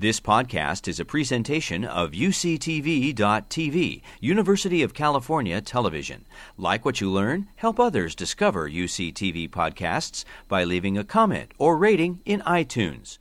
[0.00, 6.24] This podcast is a presentation of UCTV.tv, University of California Television.
[6.56, 12.20] Like what you learn, help others discover UCTV podcasts by leaving a comment or rating
[12.24, 13.18] in iTunes.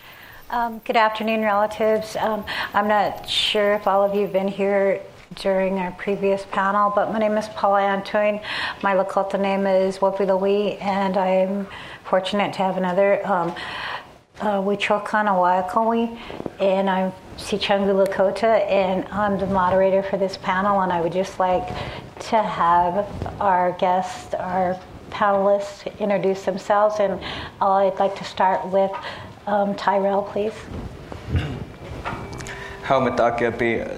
[0.51, 2.15] Um, good afternoon, relatives.
[2.15, 5.01] Um, I'm not sure if all of you have been here
[5.33, 8.39] during our previous panel, but my name is Paula Antoine.
[8.83, 11.65] My Lakota name is Wopi Wapilawi, and I'm
[12.03, 13.25] fortunate to have another.
[13.25, 13.55] Um,
[14.39, 16.17] Wichokana Waiakawi,
[16.59, 20.81] and I'm Sichangu Lakota, and I'm the moderator for this panel.
[20.81, 21.67] And I would just like
[22.29, 23.07] to have
[23.41, 26.99] our guests, our panelists, introduce themselves.
[26.99, 27.19] And
[27.61, 28.91] I'd like to start with
[29.47, 30.53] um, Terrell, please.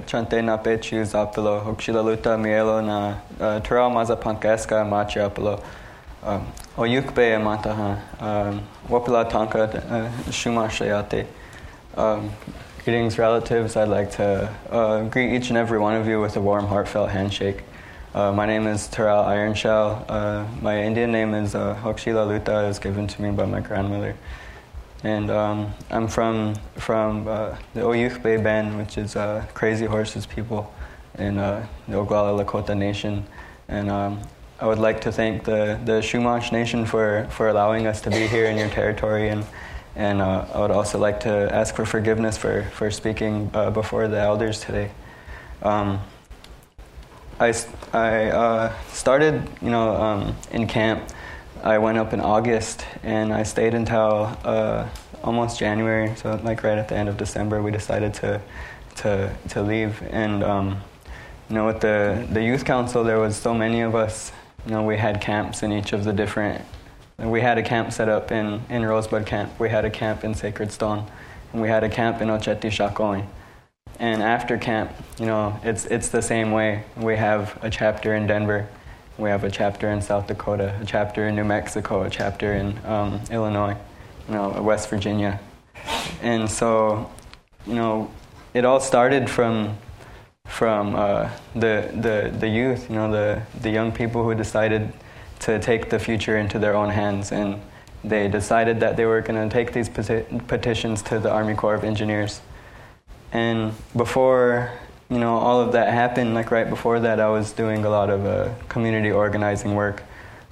[0.06, 1.64] Chante na zapilo,
[2.04, 5.62] luta mielo na uh, Terrell mazapankeska machiapilo.
[6.24, 6.48] Um,
[6.80, 8.00] Oyukbe Mataha,
[8.88, 11.28] Wapila Tanka uh, Shuma
[11.98, 12.32] Um,
[12.86, 13.76] greetings, relatives.
[13.76, 17.10] I'd like to uh, greet each and every one of you with a warm, heartfelt
[17.10, 17.64] handshake.
[18.16, 20.06] Uh, my name is Terrell Iron Shell.
[20.08, 22.66] Uh, my Indian name is uh, Hokshila Luta.
[22.66, 24.16] Was given to me by my grandmother.
[25.04, 30.74] And um, I'm from from uh, the Oyukbe band, which is uh, Crazy Horses people
[31.18, 33.26] in uh, the Oglala Lakota Nation.
[33.68, 34.22] And um,
[34.62, 38.28] I would like to thank the, the Chumash Nation for, for allowing us to be
[38.28, 39.30] here in your territory.
[39.30, 39.46] And,
[39.96, 44.10] and uh, I would also like to ask for forgiveness for, for speaking uh, before
[44.10, 44.92] the elders today.
[45.62, 46.02] Um,
[47.40, 47.54] I,
[47.94, 51.10] I uh, started, you know, um, in camp.
[51.64, 54.90] I went up in August and I stayed until uh,
[55.24, 56.14] almost January.
[56.16, 58.42] So like right at the end of December, we decided to,
[58.98, 60.04] to, to leave.
[60.10, 60.82] And, um,
[61.48, 64.34] you know, with the, the youth council, there was so many of us
[64.66, 66.64] you know, we had camps in each of the different.
[67.18, 69.60] We had a camp set up in, in Rosebud Camp.
[69.60, 71.06] We had a camp in Sacred Stone,
[71.52, 73.26] and we had a camp in Oceti Sakowin.
[74.00, 76.84] And after camp, you know, it's it's the same way.
[76.96, 78.70] We have a chapter in Denver,
[79.18, 82.80] we have a chapter in South Dakota, a chapter in New Mexico, a chapter in
[82.86, 83.76] um, Illinois,
[84.30, 85.42] you know, West Virginia,
[86.22, 87.12] and so,
[87.68, 88.10] you know,
[88.54, 89.78] it all started from
[90.50, 94.92] from uh, the, the, the youth, you know, the, the young people who decided
[95.40, 97.32] to take the future into their own hands.
[97.32, 97.62] And
[98.04, 101.76] they decided that they were going to take these peti- petitions to the Army Corps
[101.76, 102.42] of Engineers.
[103.32, 104.72] And before,
[105.10, 108.10] you know, all of that happened, like right before that, I was doing a lot
[108.10, 110.04] of uh, community organizing work.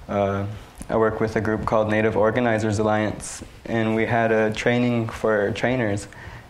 [0.08, 0.46] Uh,
[0.88, 5.50] I work with a group called Native Organizers Alliance, and we had a training for
[5.52, 6.06] trainers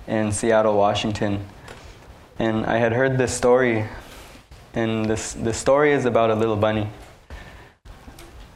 [0.06, 1.44] in Seattle, Washington
[2.38, 3.84] and I had heard this story,
[4.74, 6.88] and this the story is about a little bunny.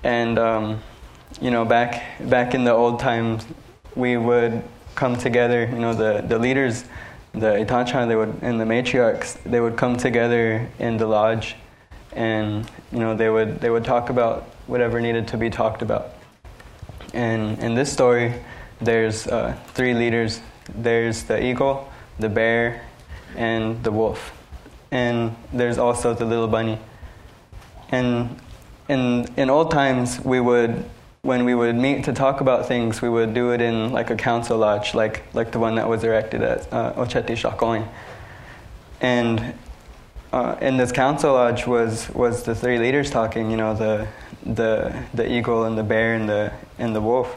[0.04, 0.82] And um,
[1.40, 3.44] you know, back back in the old times,
[3.96, 4.62] we would
[4.94, 5.64] come together.
[5.64, 6.84] You know, the the leaders,
[7.32, 11.56] the itanchan, they would and the matriarchs, they would come together in the lodge,
[12.12, 16.10] and you know, they would they would talk about whatever needed to be talked about.
[17.14, 18.34] And in this story,
[18.80, 20.40] there's uh, three leaders.
[20.74, 22.82] There's the eagle, the bear,
[23.36, 24.32] and the wolf.
[24.90, 26.78] And there's also the little bunny.
[27.90, 28.38] And
[28.88, 30.84] in, in old times, we would,
[31.22, 34.16] when we would meet to talk about things, we would do it in like a
[34.16, 37.86] council lodge, like, like the one that was erected at uh, Oceti Sakowin.
[39.00, 39.54] And
[40.32, 44.08] uh, in this council lodge was, was the three leaders talking, you know, the,
[44.44, 47.36] the, the eagle and the bear and the, and the wolf.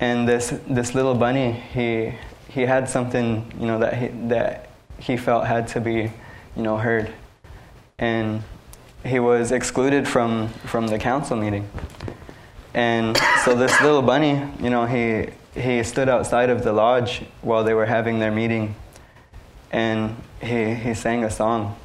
[0.00, 2.14] And this, this little bunny, he,
[2.48, 4.69] he had something, you know, that, he, that
[5.00, 6.12] he felt had to be,
[6.56, 7.12] you know, heard.
[7.98, 8.42] And
[9.04, 11.68] he was excluded from, from the council meeting.
[12.74, 15.26] And so this little bunny, you know, he,
[15.58, 18.76] he stood outside of the lodge while they were having their meeting
[19.72, 21.76] and he, he sang a song.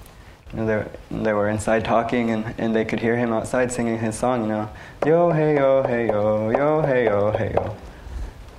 [0.54, 4.16] Know, they, they were inside talking and, and they could hear him outside singing his
[4.18, 4.70] song, you know,
[5.06, 7.76] yo, hey, yo, hey, yo, yo, hey, yo, hey, yo.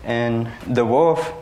[0.04, 1.32] And the wolf,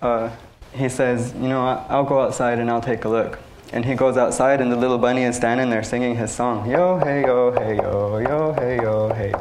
[0.00, 0.30] uh,
[0.78, 3.38] he says, You know, I'll go outside and I'll take a look.
[3.70, 6.98] And he goes outside, and the little bunny is standing there singing his song Yo,
[6.98, 9.34] hey, yo, hey, yo, yo, hey, yo, hey.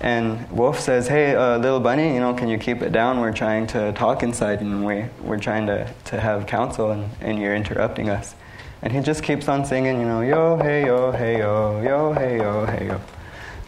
[0.00, 3.20] And Wolf says, Hey, uh, little bunny, you know, can you keep it down?
[3.20, 7.38] We're trying to talk inside and we, we're trying to, to have counsel and, and
[7.38, 8.34] you're interrupting us.
[8.82, 12.38] And he just keeps on singing, you know, yo, hey, yo, hey, yo, yo, hey,
[12.38, 13.00] yo, hey, yo.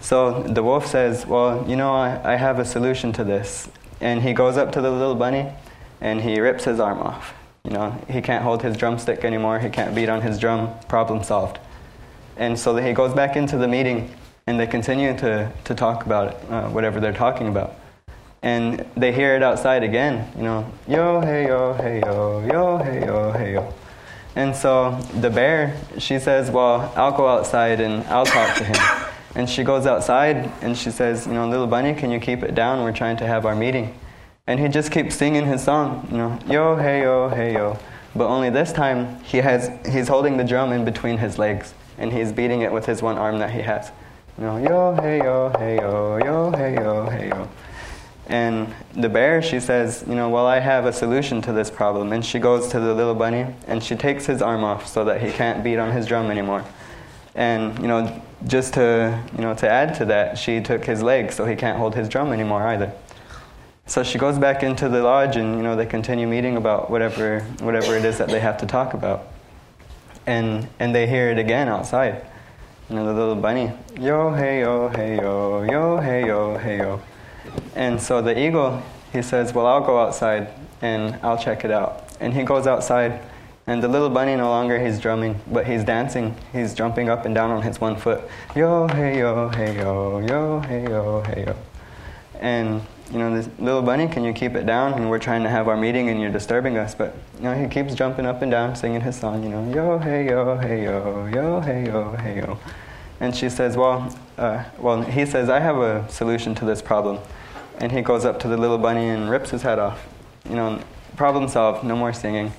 [0.01, 3.69] So the wolf says, Well, you know, I, I have a solution to this.
[4.01, 5.51] And he goes up to the little bunny
[6.05, 7.35] and he rips his arm off.
[7.65, 9.59] You know, he can't hold his drumstick anymore.
[9.59, 10.69] He can't beat on his drum.
[10.87, 11.59] Problem solved.
[12.37, 14.15] And so he goes back into the meeting,
[14.47, 17.75] and they continue to, to talk about it, uh, whatever they're talking about.
[18.43, 23.06] And they hear it outside again, you know, yo, hey, yo, hey, yo, yo, hey,
[23.06, 23.75] yo, hey, yo.
[24.37, 24.91] And so
[25.21, 28.77] the bear, she says, Well, I'll go outside and I'll talk to him.
[29.37, 32.55] And she goes outside and she says, You know, little bunny, can you keep it
[32.55, 32.83] down?
[32.83, 33.95] We're trying to have our meeting.
[34.46, 37.79] And he just keeps singing his song, you know, yo, hey, yo, hey, yo.
[38.14, 42.12] But only this time, he has, he's holding the drum in between his legs and
[42.12, 43.91] he's beating it with his one arm that he has.
[44.37, 47.49] You know, yo, hey, yo, hey, yo, yo, hey, yo, hey, yo.
[48.26, 52.12] And the bear, she says, you know, well, I have a solution to this problem.
[52.12, 55.23] And she goes to the little bunny and she takes his arm off so that
[55.23, 56.67] he can't beat on his drum anymore.
[57.35, 61.32] And, you know, just to, you know, to add to that, she took his leg
[61.32, 62.93] so he can't hold his drum anymore either.
[63.87, 67.41] So she goes back into the lodge and, you know, they continue meeting about whatever,
[67.61, 69.29] whatever it is that they have to talk about.
[70.27, 72.25] And, and they hear it again outside.
[72.89, 77.01] You know, the little bunny, yo, hey, yo, hey, yo, yo, hey, yo, hey, yo.
[77.75, 78.83] And so the eagle,
[79.13, 80.49] he says, Well, I'll go outside
[80.83, 82.05] and I'll check it out.
[82.21, 83.21] And he goes outside,
[83.67, 86.37] and the little bunny no longer he's drumming, but he's dancing.
[86.53, 88.23] He's jumping up and down on his one foot.
[88.55, 91.57] Yo, hey, yo, hey, yo, yo, hey, yo, hey, yo.
[92.41, 94.95] And, you know, this little bunny, can you keep it down?
[94.95, 96.95] And we're trying to have our meeting and you're disturbing us.
[96.95, 99.99] But, you know, he keeps jumping up and down, singing his song, you know, yo,
[99.99, 102.59] hey, yo, hey, yo, yo, hey, yo, hey, yo.
[103.21, 107.19] And she says, well, uh, well, he says, I have a solution to this problem
[107.79, 110.06] and he goes up to the little bunny and rips his head off.
[110.49, 110.81] You know,
[111.17, 112.53] problem solved, no more singing.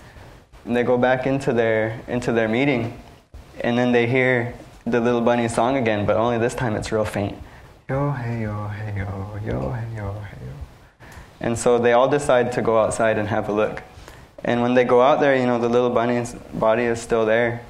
[0.66, 3.00] And they go back into their into their meeting,
[3.62, 4.54] and then they hear
[4.86, 7.38] the little bunny song again, but only this time it's real faint.
[7.88, 10.35] Yo hey yo hey yo yo hey yo hey.
[11.46, 13.84] And so they all decide to go outside and have a look.
[14.44, 17.62] And when they go out there, you know, the little bunny's body is still there,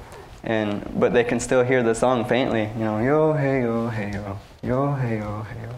[0.42, 2.70] and but they can still hear the song faintly.
[2.76, 5.74] You know, yo hey yo hey yo yo hey yo hey yo.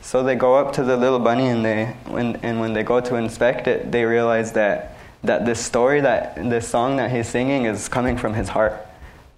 [0.00, 3.00] So they go up to the little bunny and they when and when they go
[3.00, 7.64] to inspect it, they realize that that this story that this song that he's singing
[7.64, 8.86] is coming from his heart.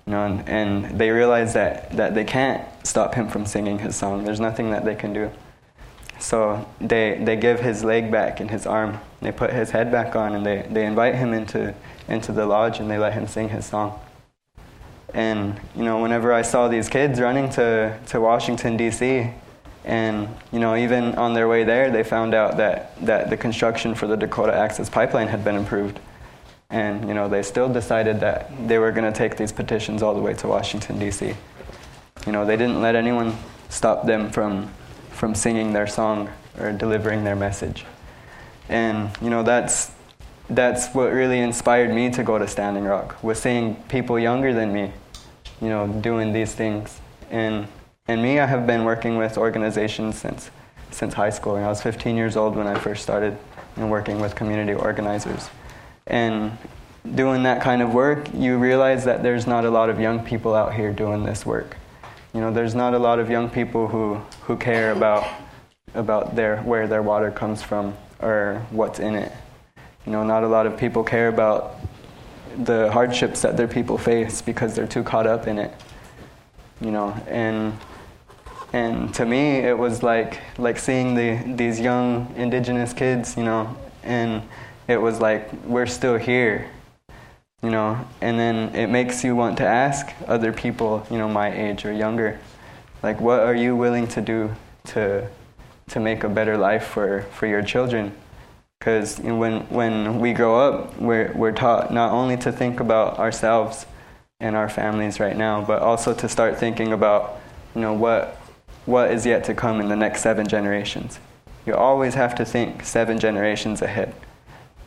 [0.07, 3.95] You know, and, and they realize that, that they can't stop him from singing his
[3.95, 4.25] song.
[4.25, 5.31] There's nothing that they can do.
[6.19, 8.99] So they they give his leg back and his arm.
[9.21, 11.75] They put his head back on and they, they invite him into
[12.09, 13.99] into the lodge and they let him sing his song.
[15.15, 19.31] And you know, whenever I saw these kids running to, to Washington D.C.,
[19.85, 23.95] and you know, even on their way there, they found out that, that the construction
[23.95, 25.99] for the Dakota Access Pipeline had been improved.
[26.69, 30.15] And you know, they still decided that they were going to take these petitions all
[30.15, 31.35] the way to Washington D.C.
[32.27, 33.35] You know, they didn't let anyone
[33.71, 34.71] stop them from
[35.19, 37.85] from singing their song or delivering their message.
[38.69, 39.91] And you know, that's
[40.49, 44.73] that's what really inspired me to go to Standing Rock was seeing people younger than
[44.73, 44.93] me,
[45.61, 47.01] you know, doing these things.
[47.31, 47.67] And
[48.07, 50.51] and me, I have been working with organizations since,
[50.91, 51.57] since high school.
[51.57, 53.37] I was 15 years old when I first started
[53.77, 55.51] you know, working with community organizers.
[56.07, 56.57] And
[57.15, 60.55] doing that kind of work, you realize that there's not a lot of young people
[60.55, 61.77] out here doing this work.
[62.35, 65.27] You know, there's not a lot of young people who, who care about,
[65.95, 69.33] about their, where their water comes from or what's in it.
[70.07, 71.77] You know, not a lot of people care about
[72.57, 75.73] the hardships that their people face because they're too caught up in it.
[76.81, 77.77] You know, and
[78.73, 83.75] and to me it was like like seeing the these young indigenous kids you know
[84.03, 84.43] and
[84.89, 86.69] it was like we're still here
[87.63, 91.53] you know and then it makes you want to ask other people you know my
[91.53, 92.39] age or younger
[93.03, 94.55] like what are you willing to do
[94.85, 95.29] to
[95.89, 98.13] to make a better life for for your children
[98.79, 102.81] because you know, when when we grow up we're we're taught not only to think
[102.81, 103.87] about ourselves
[104.41, 107.41] and our families right now but also to start thinking about
[107.75, 108.39] you know what
[108.89, 111.21] what is yet to come in the next seven generations.
[111.67, 114.15] You always have to think seven generations ahead.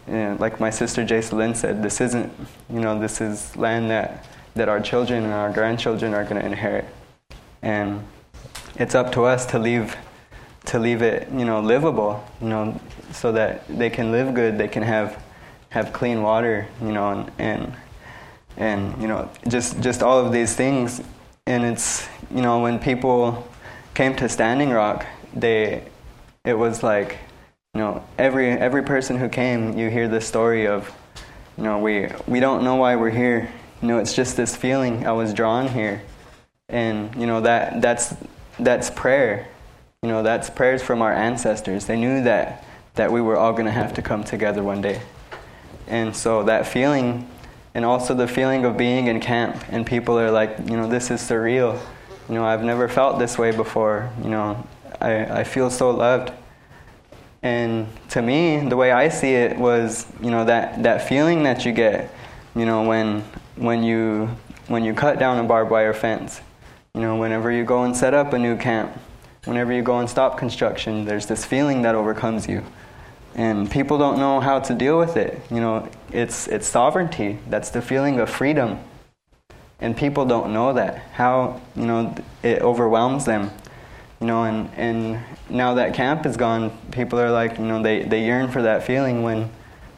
[0.08, 2.32] And like my sister Jacelyn said, this isn't,
[2.70, 6.46] you know, this is land that, that our children and our grandchildren are going to
[6.46, 6.86] inherit.
[7.62, 8.04] And
[8.76, 9.96] it's up to us to leave,
[10.66, 12.80] to leave it, you know, livable, you know,
[13.12, 15.22] so that they can live good, they can have,
[15.70, 17.74] have clean water, you know, and, and,
[18.58, 21.02] and you know, just, just all of these things.
[21.46, 23.48] And it's, you know, when people
[23.94, 25.84] came to Standing Rock, they
[26.44, 27.18] it was like
[27.74, 30.92] you know every every person who came, you hear the story of
[31.58, 33.52] you know we we don't know why we're here.
[33.82, 35.08] You know, it's just this feeling.
[35.08, 36.02] I was drawn here,
[36.70, 38.14] and you know that that's
[38.60, 39.48] that's prayer.
[40.04, 41.86] You know, that's prayers from our ancestors.
[41.86, 42.64] They knew that
[42.96, 45.02] that we were all going to have to come together one day,
[45.88, 47.28] and so that feeling,
[47.74, 51.10] and also the feeling of being in camp, and people are like, you know, this
[51.10, 51.80] is surreal
[52.32, 54.10] you know, I've never felt this way before.
[54.24, 54.68] You know,
[55.02, 56.32] I, I feel so loved.
[57.44, 61.66] And to me, the way I see it was, you know, that, that feeling that
[61.66, 62.12] you get
[62.54, 63.24] You know, when
[63.56, 64.30] when you
[64.68, 66.42] when you cut down a barbed wire fence,
[66.94, 68.92] you know, whenever you go and set up a new camp,
[69.46, 72.64] whenever you go and stop construction, there's this feeling that overcomes you.
[73.36, 75.40] And people don't know how to deal with it.
[75.50, 77.40] You know, it's it's sovereignty.
[77.50, 78.80] That's the feeling of freedom.
[79.80, 80.98] And people don't know that.
[81.14, 83.50] How, you know, it overwhelms them.
[84.22, 88.04] You know, and, and now that camp is gone, people are like, you know, they,
[88.04, 89.50] they yearn for that feeling when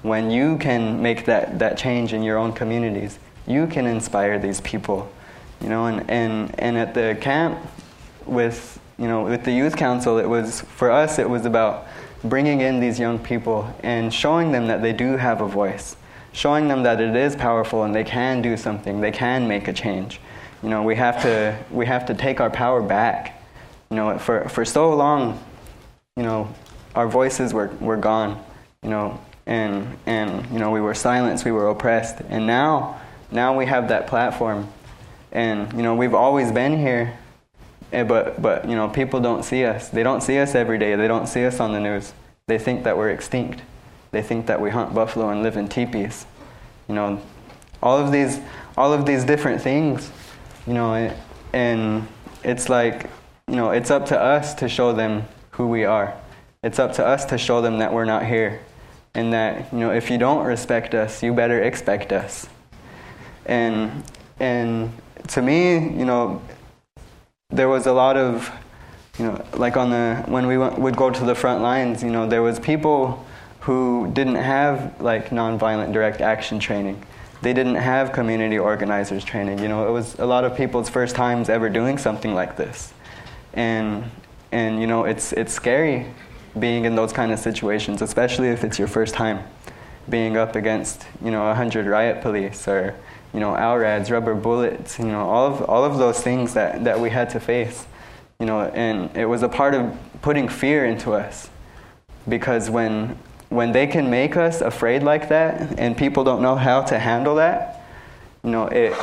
[0.01, 3.19] when you can make that, that change in your own communities.
[3.47, 5.09] You can inspire these people.
[5.61, 7.57] You know, and, and, and at the camp
[8.25, 11.87] with you know with the youth council it was for us it was about
[12.23, 15.95] bringing in these young people and showing them that they do have a voice
[16.31, 19.73] showing them that it is powerful and they can do something they can make a
[19.73, 20.19] change
[20.61, 23.42] you know we have to we have to take our power back
[23.93, 25.39] you know for for so long
[26.17, 26.51] you know
[26.95, 28.43] our voices were were gone
[28.81, 32.21] you know and and you know we were silenced we were oppressed.
[32.29, 34.67] And now now we have that platform.
[35.31, 37.17] And you know we've always been here
[37.91, 39.89] eh, but but you know people don't see us.
[39.89, 40.95] They don't see us every day.
[40.95, 42.13] They don't see us on the news.
[42.47, 43.61] They think that we're extinct.
[44.11, 46.25] They think that we hunt buffalo and live in teepees.
[46.87, 47.21] You know
[47.81, 48.39] all of these
[48.77, 50.09] all of these different things
[50.65, 51.13] you know
[51.51, 52.07] and
[52.43, 53.09] it's like
[53.47, 56.15] you know it's up to us to show them who we are
[56.63, 58.61] it's up to us to show them that we're not here
[59.13, 62.47] and that you know if you don't respect us you better expect us
[63.45, 64.03] and
[64.39, 64.91] and
[65.29, 66.41] to me, you know,
[67.49, 68.51] there was a lot of,
[69.17, 72.27] you know, like on the when we would go to the front lines, you know,
[72.27, 73.25] there was people
[73.61, 77.01] who didn't have like nonviolent direct action training.
[77.41, 79.59] They didn't have community organizers training.
[79.59, 82.93] You know, it was a lot of people's first times ever doing something like this,
[83.53, 84.09] and
[84.51, 86.07] and you know, it's it's scary
[86.59, 89.43] being in those kind of situations, especially if it's your first time
[90.09, 92.95] being up against you know a hundred riot police or
[93.33, 96.99] you know, LRADs, rubber bullets, you know, all of, all of those things that, that
[96.99, 97.87] we had to face,
[98.39, 101.49] you know, and it was a part of putting fear into us.
[102.29, 103.17] Because when,
[103.49, 107.35] when they can make us afraid like that and people don't know how to handle
[107.35, 107.81] that,
[108.43, 108.93] you know, it,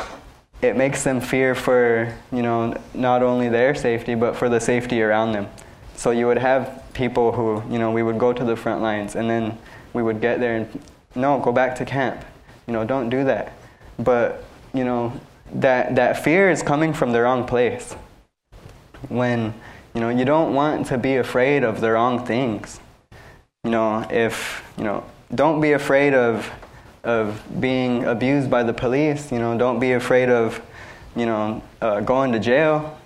[0.61, 5.01] it makes them fear for, you know, not only their safety, but for the safety
[5.01, 5.47] around them.
[5.95, 9.15] So you would have people who, you know, we would go to the front lines
[9.15, 9.57] and then
[9.93, 10.83] we would get there and,
[11.15, 12.23] no, go back to camp.
[12.67, 13.53] You know, don't do that
[14.03, 15.13] but, you know,
[15.53, 17.93] that, that fear is coming from the wrong place.
[19.09, 19.53] When,
[19.93, 22.79] you know, you don't want to be afraid of the wrong things.
[23.63, 25.03] You know, if, you know,
[25.33, 26.49] don't be afraid of,
[27.03, 29.31] of being abused by the police.
[29.31, 30.61] You know, don't be afraid of,
[31.15, 32.97] you know, uh, going to jail.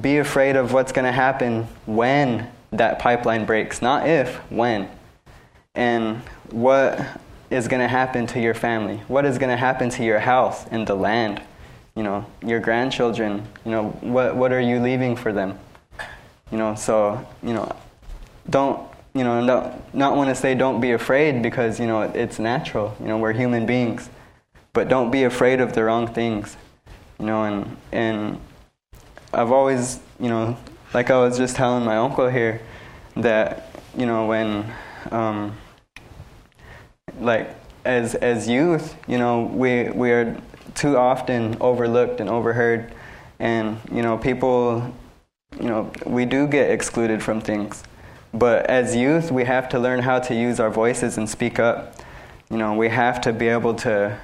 [0.00, 4.88] Be afraid of what's going to happen when that pipeline breaks, not if, when.
[5.74, 6.18] And
[6.50, 7.00] what
[7.50, 8.98] is going to happen to your family?
[9.08, 11.40] What is going to happen to your house and the land?
[11.94, 15.58] You know, your grandchildren, you know, what, what are you leaving for them?
[16.50, 17.74] You know, so, you know,
[18.50, 18.80] don't,
[19.14, 22.96] you know, not, not want to say don't be afraid because, you know, it's natural.
[23.00, 24.10] You know, we're human beings.
[24.72, 26.56] But don't be afraid of the wrong things.
[27.18, 28.40] You know, and, and
[29.32, 30.56] I've always, you know,
[30.92, 32.60] like I was just telling my uncle here,
[33.16, 34.64] that, you know, when,
[35.12, 35.56] um,
[37.20, 37.54] like
[37.84, 40.36] as as youth, you know, we we are
[40.74, 42.92] too often overlooked and overheard,
[43.38, 44.92] and you know, people,
[45.60, 47.84] you know, we do get excluded from things.
[48.34, 51.94] But as youth, we have to learn how to use our voices and speak up.
[52.50, 54.18] You know, we have to be able to,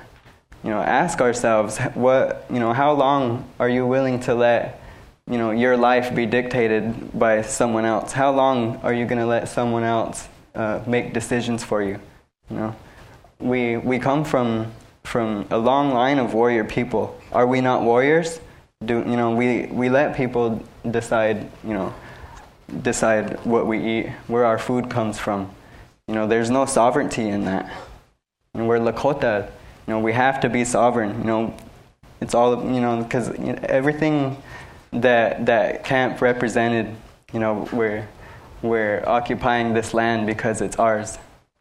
[0.65, 4.83] you know, ask ourselves, what, you know, how long are you willing to let,
[5.31, 8.11] you know, your life be dictated by someone else?
[8.11, 12.01] How long are you going to let someone else uh, make decisions for you?
[12.51, 12.77] You know,
[13.39, 14.73] we we come from
[15.05, 17.17] from a long line of warrior people.
[17.31, 18.41] Are we not warriors?
[18.85, 21.95] Do you know we we let people decide you know
[22.83, 25.51] decide what we eat, where our food comes from.
[26.09, 27.73] You know, there's no sovereignty in that.
[28.55, 29.47] And we're Lakota.
[29.87, 31.19] You know, we have to be sovereign.
[31.19, 31.55] You know,
[32.21, 33.31] it's all you know because
[33.63, 34.41] everything
[34.93, 36.95] that that camp represented.
[37.33, 38.09] You know, we're
[38.63, 41.19] we're occupying this land because it's ours.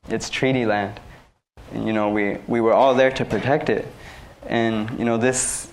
[0.09, 0.99] It's treaty land.
[1.71, 3.87] And, you know, we, we were all there to protect it.
[4.47, 5.71] And, you know, this,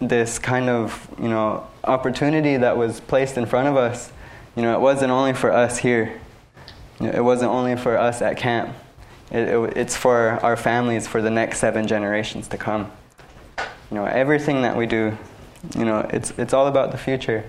[0.00, 4.12] this kind of, you know, opportunity that was placed in front of us,
[4.56, 6.20] you know, it wasn't only for us here.
[7.00, 8.74] It wasn't only for us at camp.
[9.30, 12.90] It, it, it's for our families for the next seven generations to come.
[13.90, 15.16] You know, everything that we do,
[15.76, 17.44] you know, it's, it's all about the future.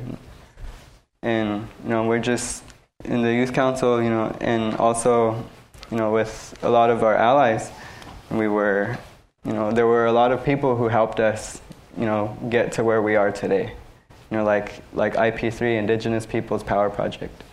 [1.24, 2.64] And, you know, we're just
[3.06, 5.44] in the youth council, you know, and also
[5.92, 7.72] you know, with a lot of our allies,
[8.30, 8.98] we were,
[9.46, 11.62] you know, there were a lot of people who helped us,
[11.98, 13.74] you know, get to where we are today.
[14.30, 17.44] You know, like like IP3, Indigenous Peoples Power Project.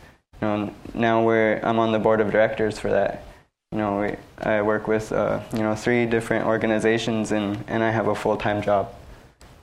[0.40, 3.25] You know, now we're I'm on the board of directors for that.
[3.71, 7.90] You know, we, I work with uh, you know three different organizations, and, and I
[7.90, 8.93] have a full time job.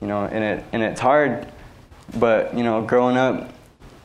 [0.00, 1.46] You know, and it and it's hard,
[2.18, 3.50] but you know, growing up,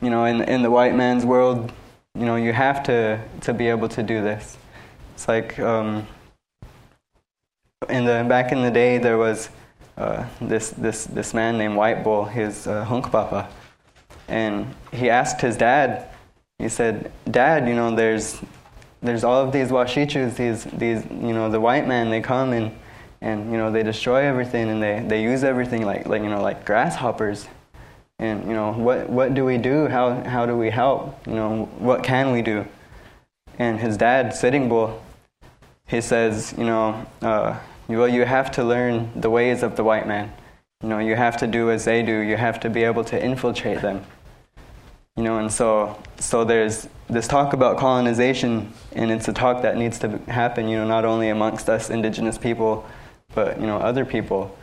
[0.02, 1.72] you know, in in the white man's world,
[2.16, 4.58] you know, you have to to be able to do this.
[5.14, 6.06] It's like um,
[7.90, 9.50] in the back in the day, there was
[9.98, 13.48] uh, this this this man named White Bull, his uh, hunkpapa,
[14.28, 16.10] and he asked his dad.
[16.60, 18.40] He said, "Dad, you know, there's
[19.02, 22.10] there's all of these washichus, these these you know the white men.
[22.10, 22.72] They come and
[23.22, 26.42] and you know they destroy everything and they they use everything like like you know
[26.42, 27.48] like grasshoppers."
[28.20, 29.88] And you know what what do we do?
[29.88, 31.28] How how do we help?
[31.28, 32.66] You know what can we do?
[33.60, 35.02] And his dad, Sitting Bull,
[35.88, 40.08] he says, you know, uh, well, you have to learn the ways of the white
[40.08, 40.34] man.
[40.84, 42.20] You know, you have to do as they do.
[42.20, 44.04] You have to be able to infiltrate them.
[45.16, 49.78] You know, and so so there's this talk about colonization, and it's a talk that
[49.78, 50.68] needs to happen.
[50.68, 52.86] You know, not only amongst us indigenous people,
[53.34, 54.56] but you know other people.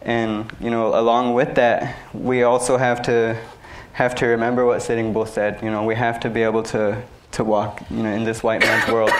[0.00, 3.38] And you know, along with that, we also have to
[3.92, 5.62] have to remember what Sitting Bull said.
[5.62, 8.60] You know, we have to be able to to walk, you know, in this white
[8.60, 9.10] man's world.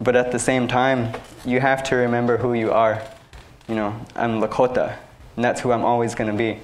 [0.00, 1.14] But at the same time,
[1.44, 3.02] you have to remember who you are.
[3.68, 4.96] You know, I'm Lakota,
[5.36, 6.58] and that's who I'm always going to be.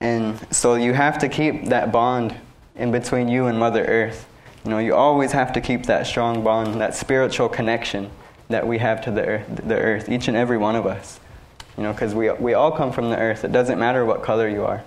[0.00, 2.34] And so you have to keep that bond
[2.76, 4.28] in between you and Mother Earth.
[4.64, 8.10] You know, you always have to keep that strong bond, that spiritual connection
[8.48, 11.20] that we have to the earth, the earth each and every one of us.
[11.76, 13.44] You know, because we, we all come from the earth.
[13.44, 14.82] It doesn't matter what color you are.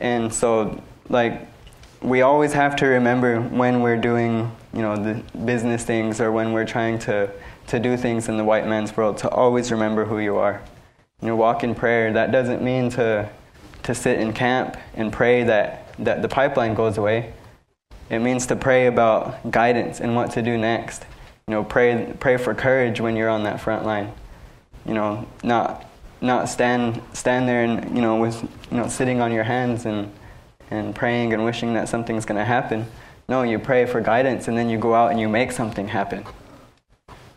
[0.00, 1.46] And so, like,
[2.00, 6.52] we always have to remember when we're doing, you know, the business things or when
[6.52, 7.30] we're trying to,
[7.68, 10.62] to do things in the white man's world to always remember who you are.
[11.20, 12.12] You know, walk in prayer.
[12.12, 13.28] That doesn't mean to,
[13.82, 17.32] to sit in camp and pray that, that the pipeline goes away.
[18.10, 21.04] It means to pray about guidance and what to do next.
[21.48, 24.12] You know, pray, pray for courage when you're on that front line.
[24.86, 25.84] You know, not,
[26.20, 30.12] not stand, stand there and, you know, with, you know, sitting on your hands and,
[30.70, 32.86] and praying and wishing that something's going to happen.
[33.28, 36.24] No, you pray for guidance and then you go out and you make something happen.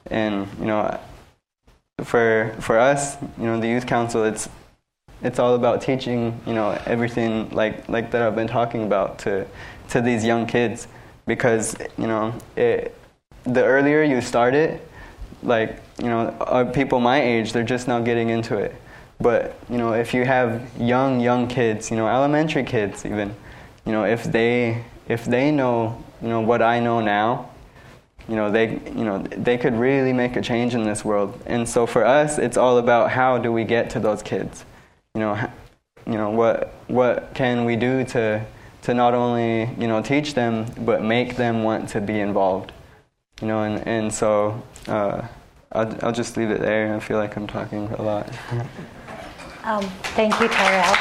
[0.09, 0.99] And you know,
[2.03, 4.49] for for us, you know, the youth council, it's
[5.21, 9.45] it's all about teaching, you know, everything like like that I've been talking about to
[9.89, 10.87] to these young kids
[11.27, 12.95] because you know, it,
[13.43, 14.85] the earlier you start it,
[15.43, 18.75] like you know, uh, people my age, they're just now getting into it
[19.21, 23.35] but you know, if you have young young kids, you know, elementary kids even,
[23.85, 27.49] you know, if they if they know you know what I know now,
[28.27, 31.39] you know they you know they could really make a change in this world.
[31.45, 34.65] And so for us, it's all about how do we get to those kids,
[35.13, 35.49] you know,
[36.07, 38.45] you know what what can we do to
[38.83, 42.71] to not only you know teach them but make them want to be involved,
[43.41, 44.61] you know, and and so.
[44.87, 45.27] Uh,
[45.73, 46.93] I'll, I'll just leave it there.
[46.93, 48.29] I feel like I'm talking a lot.
[49.63, 49.83] Um,
[50.15, 50.95] thank you, Terrell.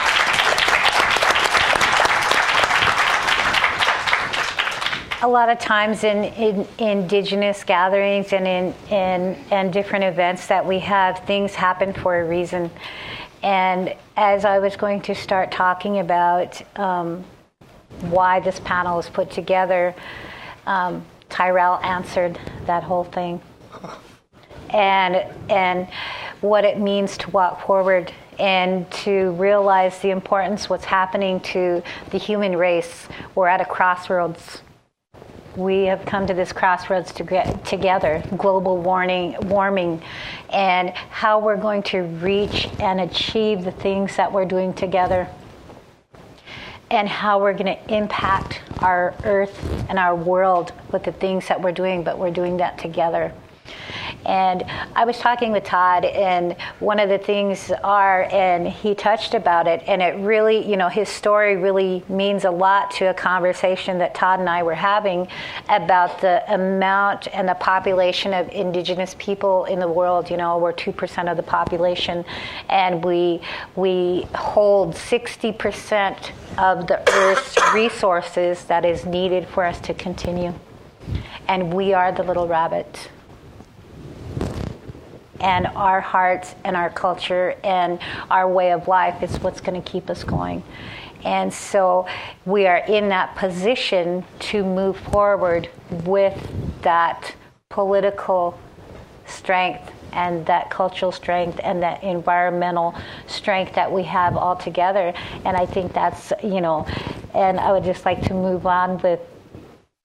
[5.23, 10.65] A lot of times in, in, indigenous gatherings and in, in and different events that
[10.65, 12.71] we have, things happen for a reason.
[13.43, 17.25] And as I was going to start talking about um,
[18.01, 19.95] why this panel was put together,
[20.67, 23.41] um, Terrell answered that whole thing.
[24.73, 25.17] And
[25.51, 25.89] and
[26.43, 32.19] what it means to walk forward and to realize the importance what's happening to the
[32.19, 33.07] human race.
[33.35, 34.63] We're at a crossroads.
[35.57, 40.03] We have come to this crossroads to get together, global warming, warming,
[40.49, 45.29] and how we're going to reach and achieve the things that we're doing together,
[46.91, 51.61] and how we're going to impact our earth and our world with the things that
[51.61, 53.33] we're doing, but we're doing that together.
[54.27, 59.35] And I was talking with Todd, and one of the things are, and he touched
[59.35, 63.15] about it, and it really, you know, his story really means a lot to a
[63.15, 65.27] conversation that Todd and I were having
[65.69, 70.31] about the amount and the population of indigenous people in the world.
[70.31, 72.25] You know, we're 2% of the population,
[72.69, 73.41] and we,
[73.75, 80.53] we hold 60% of the Earth's resources that is needed for us to continue.
[81.49, 83.09] And we are the little rabbit
[85.41, 87.99] and our hearts and our culture and
[88.31, 90.63] our way of life is what's going to keep us going.
[91.25, 92.07] And so
[92.47, 95.69] we are in that position to move forward
[96.05, 96.51] with
[96.83, 97.35] that
[97.69, 98.59] political
[99.27, 102.95] strength and that cultural strength and that environmental
[103.27, 105.13] strength that we have all together.
[105.45, 106.87] And I think that's, you know,
[107.35, 109.21] and I would just like to move on with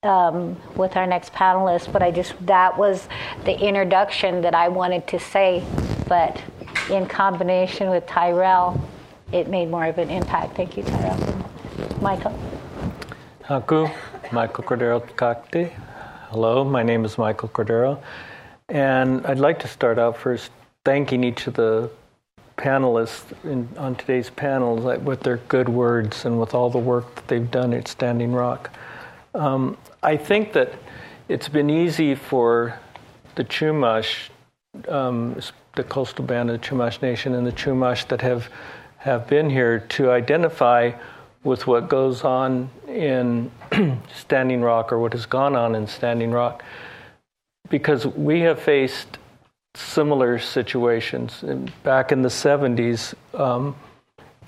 [0.06, 3.08] um, with our next panelist, but I just, that was
[3.44, 5.64] the introduction that I wanted to say.
[6.08, 6.42] But
[6.90, 8.80] in combination with Terrell,
[9.32, 10.56] it made more of an impact.
[10.56, 11.18] Thank you, Terrell.
[12.02, 12.38] Michael.
[13.44, 13.92] Haku,
[14.32, 15.72] Michael Cordero Kakti.
[16.30, 18.02] Hello, my name is Michael Cordero.
[18.70, 20.52] And I'd like to start out first
[20.84, 21.90] thanking each of the
[22.58, 27.28] panelists in, on today's panels with their good words and with all the work that
[27.28, 28.72] they've done at Standing Rock.
[29.36, 30.74] Um, I think that
[31.28, 32.80] it's been easy for
[33.36, 34.30] the Chumash,
[34.88, 35.38] um,
[35.76, 38.50] the coastal band of the Chumash Nation, and the Chumash that have
[38.98, 40.92] have been here to identify
[41.44, 43.52] with what goes on in
[44.16, 46.64] Standing Rock or what has gone on in Standing Rock,
[47.70, 49.20] because we have faced
[49.76, 51.44] similar situations
[51.84, 53.76] back in the 70s um,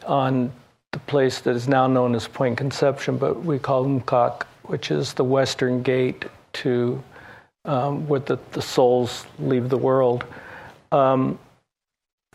[0.08, 0.52] on
[0.92, 5.14] the place that is now known as Point Conception, but we call Umkak which is
[5.14, 7.02] the western gate to
[7.66, 10.26] um, where the, the souls leave the world.
[10.92, 11.38] Um,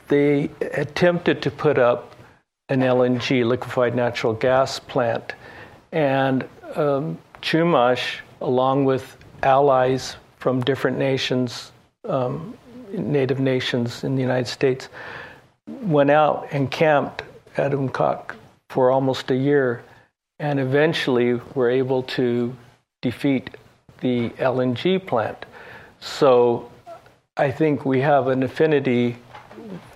[0.08, 2.14] they attempted to put up
[2.68, 5.34] an LNG, liquefied natural gas plant,
[5.90, 11.72] and um, Chumash, along with allies from different nations,
[12.08, 12.56] um,
[12.92, 14.88] native nations in the United States,
[15.66, 17.22] went out and camped
[17.56, 18.34] at Umkak
[18.70, 19.82] for almost a year
[20.42, 22.54] and eventually we were able to
[23.00, 23.50] defeat
[24.00, 25.46] the LNG plant.
[26.00, 26.68] So
[27.36, 29.16] I think we have an affinity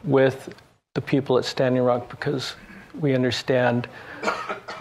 [0.04, 0.54] with
[0.94, 2.54] the people at Standing Rock because
[3.00, 3.88] we understand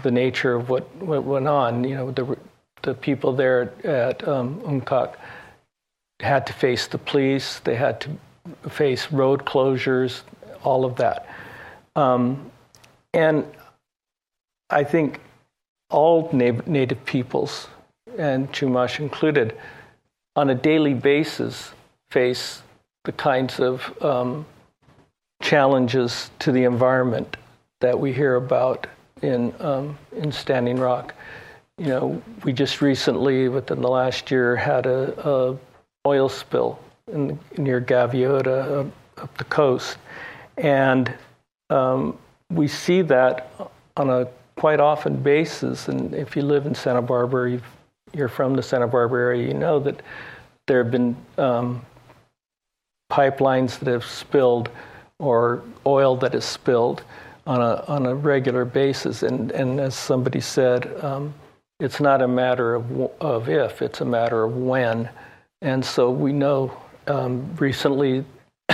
[0.04, 1.84] the nature of what, what went on.
[1.84, 2.38] You know, the,
[2.84, 5.16] the people there at um, Umkak
[6.20, 8.10] had to face the police, they had to
[8.70, 10.22] face road closures,
[10.64, 11.28] all of that.
[11.96, 12.52] Um,
[13.16, 13.44] and
[14.70, 15.22] I think
[15.90, 17.68] all native peoples,
[18.18, 19.56] and Chumash included,
[20.36, 21.72] on a daily basis
[22.10, 22.62] face
[23.04, 24.46] the kinds of um,
[25.42, 27.38] challenges to the environment
[27.82, 28.88] that we hear about
[29.22, 31.14] in um, in Standing Rock.
[31.78, 35.58] You know, we just recently, within the last year, had a, a
[36.08, 36.80] oil spill
[37.12, 39.98] in, near Gaviota up, up, the coast,
[40.58, 41.14] and
[41.70, 42.18] um,
[42.50, 43.52] we see that
[43.98, 45.88] on a quite often bases.
[45.88, 47.52] and if you live in Santa Barbara,
[48.14, 50.02] you are from the Santa Barbara area, you know that
[50.68, 51.86] there have been um,
[53.12, 54.70] pipelines that have spilled
[55.20, 57.04] or oil that is spilled
[57.46, 59.24] on a on a regular basis.
[59.24, 61.34] And and as somebody said, um,
[61.80, 65.10] it's not a matter of of if, it's a matter of when.
[65.62, 68.26] And so we know um, recently,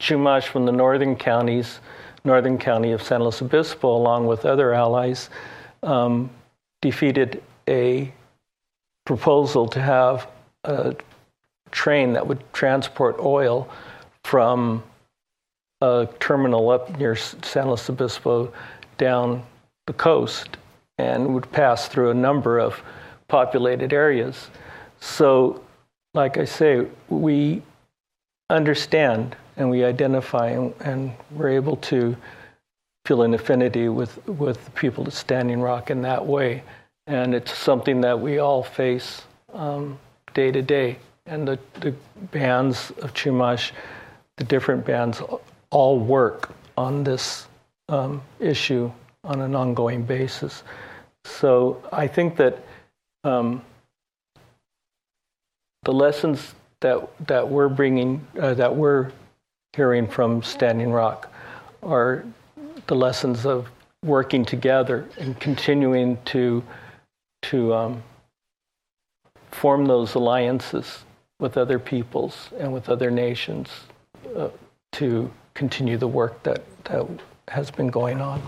[0.00, 1.80] Chumash from the northern counties
[2.24, 5.28] northern county of San Luis Obispo, along with other allies,
[5.82, 6.30] um,
[6.80, 8.12] defeated a
[9.04, 10.26] proposal to have
[10.64, 10.96] a
[11.70, 13.68] train that would transport oil
[14.22, 14.82] from
[15.80, 18.50] a terminal up near San Luis Obispo
[18.96, 19.42] down
[19.86, 20.56] the coast
[20.96, 22.82] and would pass through a number of
[23.28, 24.48] populated areas.
[25.00, 25.62] So,
[26.14, 27.62] like I say, we
[28.48, 32.16] understand and we identify and, and we're able to
[33.06, 36.62] feel an affinity with, with the people at Standing Rock in that way.
[37.06, 39.98] And it's something that we all face um,
[40.32, 40.98] day to day.
[41.26, 41.94] And the, the
[42.32, 43.72] bands of Chumash,
[44.36, 45.22] the different bands,
[45.70, 47.46] all work on this
[47.88, 48.90] um, issue
[49.22, 50.62] on an ongoing basis.
[51.24, 52.58] So I think that
[53.22, 53.62] um,
[55.84, 59.10] the lessons that that we're bringing, uh, that we're
[59.74, 61.32] hearing from Standing Rock
[61.82, 62.24] are
[62.86, 63.68] the lessons of
[64.04, 66.62] working together and continuing to
[67.42, 68.02] to um,
[69.50, 71.04] form those alliances
[71.40, 73.68] with other peoples and with other nations
[74.36, 74.48] uh,
[74.92, 77.06] to continue the work that, that
[77.48, 78.42] has been going on.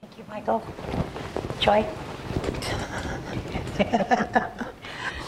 [0.00, 0.62] Thank you, Michael.
[1.60, 1.86] Joye?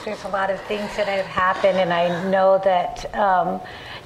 [0.05, 3.15] there's a lot of things that have happened, and I know that.
[3.15, 3.61] Um,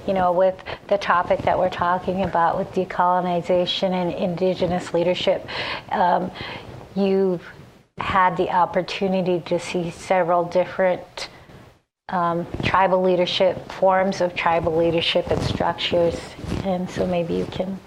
[0.07, 0.57] you know, with
[0.87, 5.47] the topic that we're talking about with decolonization and indigenous leadership,
[5.93, 6.31] um,
[6.97, 7.47] you've
[7.99, 11.29] had the opportunity to see several different
[12.09, 16.19] um, tribal leadership, forms of tribal leadership and structures.
[16.65, 17.79] And so maybe you can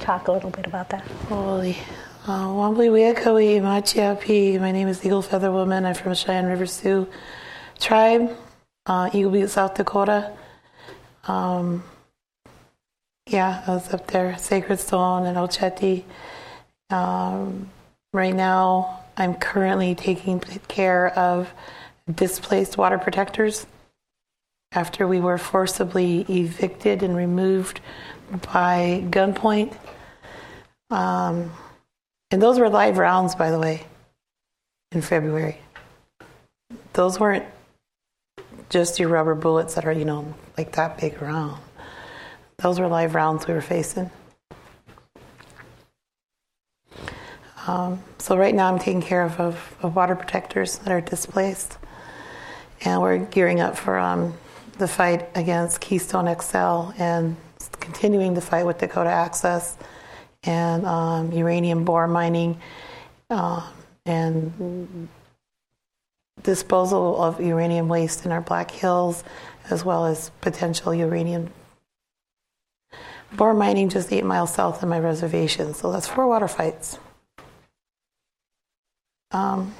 [0.00, 1.06] talk a little bit about that.
[1.28, 1.76] Holy.
[2.24, 2.52] Uh,
[4.60, 5.84] My name is Eagle Feather Woman.
[5.84, 7.08] I'm from Cheyenne River Sioux
[7.80, 8.30] tribe,
[8.86, 10.30] uh, Eagle Butte, South Dakota.
[11.26, 11.82] Um,
[13.26, 16.04] yeah, I was up there, Sacred Stone and Oceti.
[16.90, 17.70] Um,
[18.12, 21.52] right now, I'm currently taking care of
[22.14, 23.66] displaced water protectors
[24.70, 27.80] after we were forcibly evicted and removed
[28.52, 29.76] by gunpoint.
[30.88, 31.50] Um,
[32.32, 33.84] and those were live rounds, by the way,
[34.90, 35.58] in February.
[36.94, 37.44] Those weren't
[38.70, 41.60] just your rubber bullets that are, you know, like that big round.
[42.56, 44.10] Those were live rounds we were facing.
[47.66, 51.78] Um, so right now I'm taking care of, of, of, water protectors that are displaced.
[52.84, 54.34] And we're gearing up for um,
[54.78, 57.36] the fight against Keystone XL and
[57.78, 59.76] continuing the fight with Dakota Access
[60.44, 62.60] and um, uranium bore mining
[63.30, 63.68] uh,
[64.04, 65.08] and
[66.42, 69.22] disposal of uranium waste in our Black Hills,
[69.70, 71.50] as well as potential uranium
[73.36, 75.74] bore mining just eight miles south of my reservation.
[75.74, 76.98] So that's four water fights.
[79.30, 79.74] Um,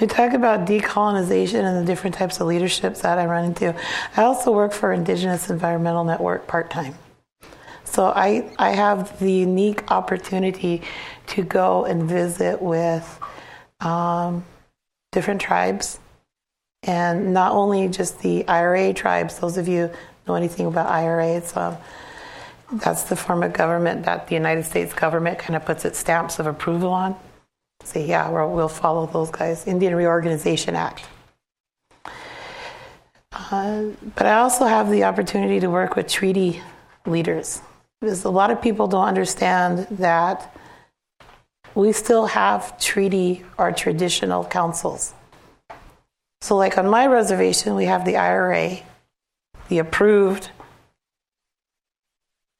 [0.00, 3.74] we talk about decolonization and the different types of leaderships that I run into.
[4.16, 6.94] I also work for Indigenous Environmental Network part time.
[7.98, 10.82] So I, I have the unique opportunity
[11.26, 13.18] to go and visit with
[13.80, 14.44] um,
[15.10, 15.98] different tribes,
[16.84, 19.40] and not only just the IRA tribes.
[19.40, 19.90] Those of you
[20.28, 21.76] know anything about IRA, it's um,
[22.70, 26.38] that's the form of government that the United States government kind of puts its stamps
[26.38, 27.16] of approval on
[27.82, 29.66] say, yeah, we'll, we'll follow those guys.
[29.66, 31.04] Indian Reorganization Act.
[33.32, 36.62] Uh, but I also have the opportunity to work with treaty
[37.04, 37.60] leaders
[38.00, 40.54] because a lot of people don't understand that
[41.74, 45.14] we still have treaty or traditional councils.
[46.40, 48.78] So, like on my reservation, we have the IRA,
[49.68, 50.50] the approved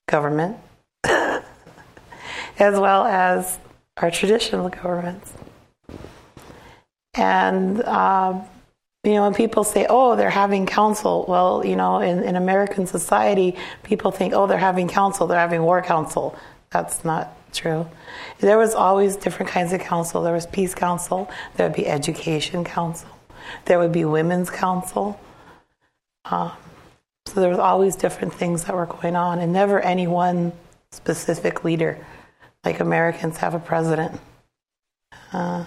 [0.08, 0.56] government,
[1.04, 1.42] as
[2.58, 3.58] well as
[3.96, 5.32] our traditional governments.
[7.14, 8.44] And, um,
[9.04, 12.86] you know, when people say, oh, they're having council, well, you know, in, in American
[12.86, 16.36] society, people think, oh, they're having council, they're having war council.
[16.70, 17.88] That's not true.
[18.40, 20.22] There was always different kinds of council.
[20.22, 23.08] There was peace council, there would be education council,
[23.66, 25.18] there would be women's council.
[26.24, 26.52] Um,
[27.26, 30.52] so there was always different things that were going on, and never any one
[30.90, 32.04] specific leader
[32.64, 34.20] like Americans have a president.
[35.32, 35.64] Uh,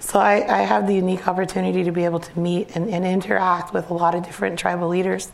[0.00, 3.72] so I, I, have the unique opportunity to be able to meet and, and interact
[3.74, 5.30] with a lot of different tribal leaders.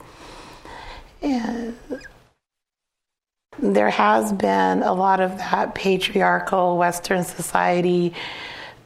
[1.23, 1.77] And
[3.59, 8.15] there has been a lot of that patriarchal Western society,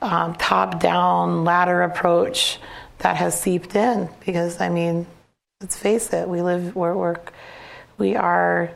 [0.02, 2.58] um, top down ladder approach
[2.98, 4.08] that has seeped in.
[4.24, 5.06] Because, I mean,
[5.60, 7.16] let's face it, we live, we're, we're
[7.98, 8.70] we are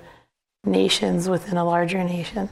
[0.64, 2.48] nations within a larger nation.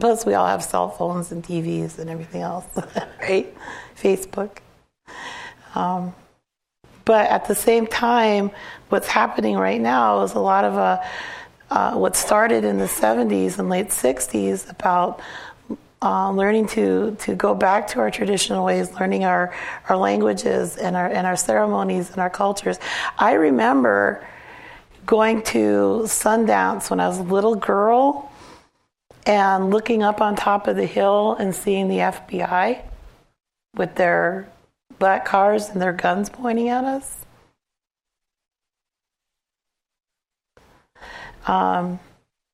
[0.00, 2.66] Plus, we all have cell phones and TVs and everything else,
[3.20, 3.54] right?
[3.96, 4.58] Facebook.
[5.74, 6.14] Um,
[7.04, 8.50] but at the same time,
[8.90, 11.02] what's happening right now is a lot of uh,
[11.70, 15.20] uh, what started in the 70s and late 60s about
[16.00, 19.54] uh, learning to, to go back to our traditional ways, learning our,
[19.88, 22.78] our languages and our, and our ceremonies and our cultures.
[23.18, 24.26] I remember
[25.06, 28.27] going to Sundance when I was a little girl
[29.28, 32.80] and looking up on top of the hill and seeing the FBI
[33.76, 34.48] with their
[34.98, 37.14] black cars and their guns pointing at us.
[41.46, 42.00] Um,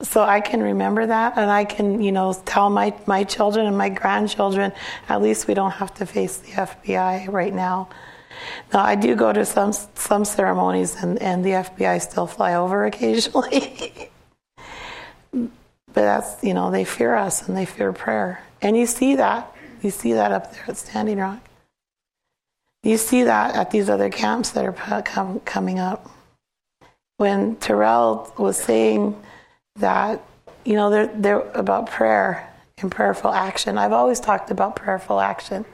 [0.02, 3.78] so I can remember that, and I can, you know, tell my, my children and
[3.78, 4.72] my grandchildren,
[5.08, 7.88] at least we don't have to face the FBI right now.
[8.72, 12.84] Now, I do go to some some ceremonies, and, and the FBI still fly over
[12.90, 14.10] occasionally.
[15.94, 19.50] But that's you know they fear us and they fear prayer, and you see that
[19.84, 21.40] you see that up there at Standing Rock.
[22.82, 26.10] You see that at these other camps that are com- coming up.
[27.18, 29.22] When Terrell was saying
[29.76, 30.22] that,
[30.64, 33.78] you know, they're, they're about prayer and prayerful action.
[33.78, 35.64] I've always talked about prayerful action.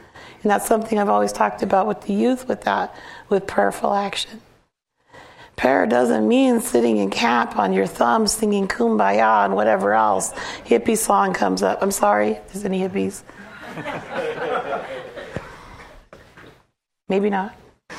[0.43, 2.95] And that's something I've always talked about with the youth with that,
[3.29, 4.41] with prayerful action.
[5.61, 10.33] Prayer doesn't mean sitting in camp on your thumb singing kumbaya and whatever else.
[10.65, 11.83] Hippie song comes up.
[11.83, 13.23] I'm sorry, if there's any hippies.
[17.11, 17.55] Maybe not.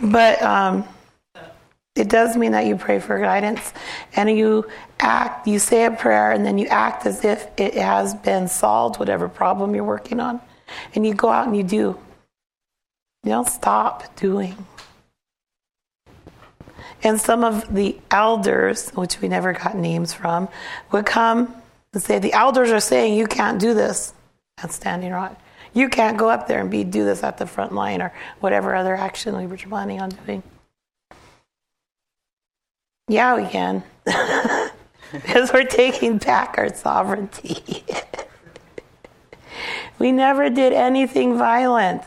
[0.00, 0.82] but um,
[1.94, 3.72] it does mean that you pray for guidance
[4.16, 8.12] and you act, you say a prayer and then you act as if it has
[8.12, 10.40] been solved, whatever problem you're working on.
[10.96, 11.96] And you go out and you do.
[13.22, 14.56] You don't stop doing.
[17.02, 20.48] And some of the elders, which we never got names from,
[20.92, 21.54] would come
[21.92, 24.12] and say, The elders are saying you can't do this
[24.62, 25.40] at Standing Rock.
[25.72, 28.74] You can't go up there and be do this at the front line or whatever
[28.74, 30.42] other action we were planning on doing.
[33.08, 33.82] Yeah, we can.
[35.12, 37.84] because we're taking back our sovereignty.
[39.98, 42.02] we never did anything violent.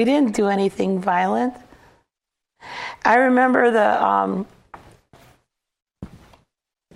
[0.00, 1.52] We didn't do anything violent.
[3.04, 4.46] I remember the, um,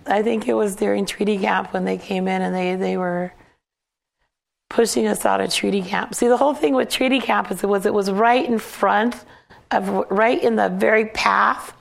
[0.07, 3.35] I think it was during treaty camp when they came in and they, they were
[4.71, 6.15] pushing us out of treaty camp.
[6.15, 9.23] See, the whole thing with treaty camp is it was it was right in front
[9.71, 11.75] of right in the very path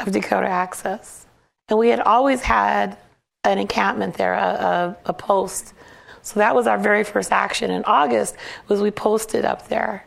[0.00, 1.24] of Dakota Access,
[1.70, 2.98] and we had always had
[3.44, 5.72] an encampment there, a, a, a post.
[6.20, 8.36] So that was our very first action in August.
[8.68, 10.04] Was we posted up there,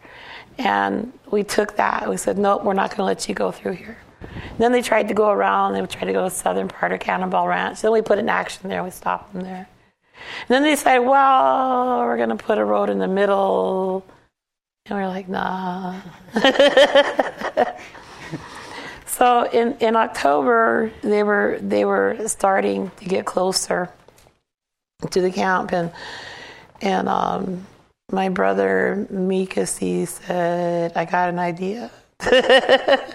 [0.58, 2.10] and we took that.
[2.10, 3.98] We said, nope, we're not going to let you go through here.
[4.22, 5.74] And then they tried to go around.
[5.74, 7.82] They tried to go to the southern part of Cannonball Ranch.
[7.82, 8.84] Then we put an action there.
[8.84, 9.68] We stopped them there.
[10.16, 14.06] And then they decided, well, we're going to put a road in the middle.
[14.86, 16.00] And we're like, nah.
[19.06, 23.90] so in, in October, they were they were starting to get closer
[25.10, 25.92] to the camp, and
[26.82, 27.66] and um,
[28.12, 31.92] my brother Mikasi said, "I got an idea."
[32.22, 33.08] I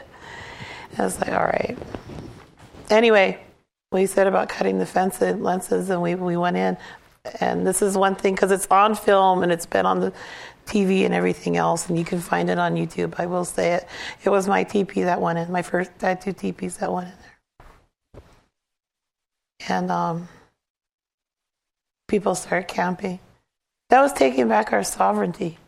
[0.99, 1.79] was like, "All right."
[2.91, 3.39] Anyway,
[3.93, 6.77] we said about cutting the fence lenses, and we we went in,
[7.41, 10.13] and this is one thing because it's on film and it's been on the
[10.67, 13.15] TV and everything else, and you can find it on YouTube.
[13.19, 13.89] I will say it.
[14.25, 15.51] It was my TP that went in.
[15.51, 17.15] My first, I had two TPs that went in
[18.13, 18.23] there,
[19.69, 20.29] and um,
[22.09, 23.21] people started camping.
[23.91, 25.59] That was taking back our sovereignty.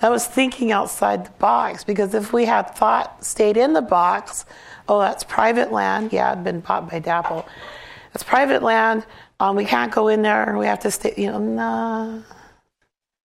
[0.00, 4.44] That was thinking outside the box because if we had thought stayed in the box,
[4.88, 6.12] oh, that's private land.
[6.12, 7.46] Yeah, it'd been bought by DAPL.
[8.12, 9.06] That's private land.
[9.38, 10.56] Um, we can't go in there.
[10.58, 11.14] We have to stay.
[11.16, 12.18] You know, nah.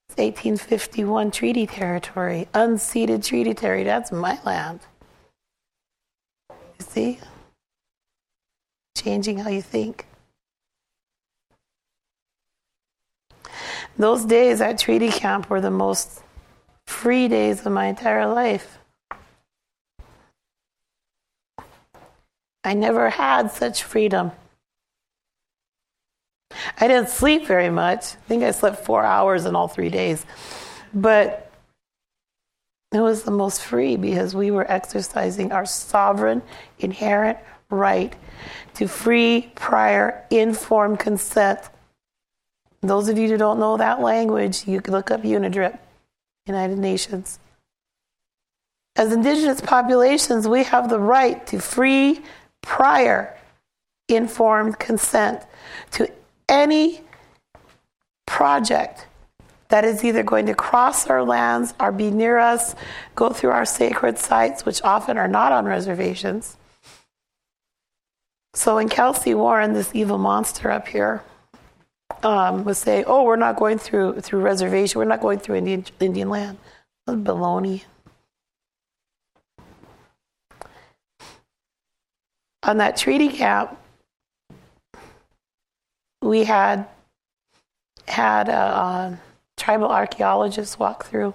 [0.09, 3.85] It's 1851 treaty territory, unceded treaty territory.
[3.85, 4.81] That's my land.
[6.49, 7.19] You see?
[8.97, 10.05] Changing how you think.
[13.97, 16.21] Those days at treaty camp were the most
[16.87, 18.79] free days of my entire life.
[22.63, 24.31] I never had such freedom.
[26.79, 28.13] I didn't sleep very much.
[28.13, 30.25] I think I slept four hours in all three days.
[30.93, 31.51] But
[32.91, 36.41] it was the most free because we were exercising our sovereign,
[36.79, 37.37] inherent
[37.69, 38.13] right
[38.75, 41.59] to free, prior, informed consent.
[42.81, 45.77] Those of you who don't know that language, you can look up UNDRIP,
[46.47, 47.39] United Nations.
[48.95, 52.21] As indigenous populations, we have the right to free,
[52.61, 53.37] prior,
[54.09, 55.43] informed consent
[55.91, 56.11] to
[56.49, 57.01] any
[58.25, 59.07] project
[59.69, 62.75] that is either going to cross our lands or be near us,
[63.15, 66.57] go through our sacred sites, which often are not on reservations.
[68.53, 71.23] So when Kelcy Warren, this evil monster up here,
[72.23, 74.99] um, was saying, "Oh, we're not going through through reservation.
[74.99, 76.57] We're not going through Indian Indian land,"
[77.07, 77.83] baloney.
[82.63, 83.77] On that treaty camp,
[86.21, 86.87] we had
[88.07, 89.19] had a, a
[89.57, 91.33] tribal archaeologist walk through.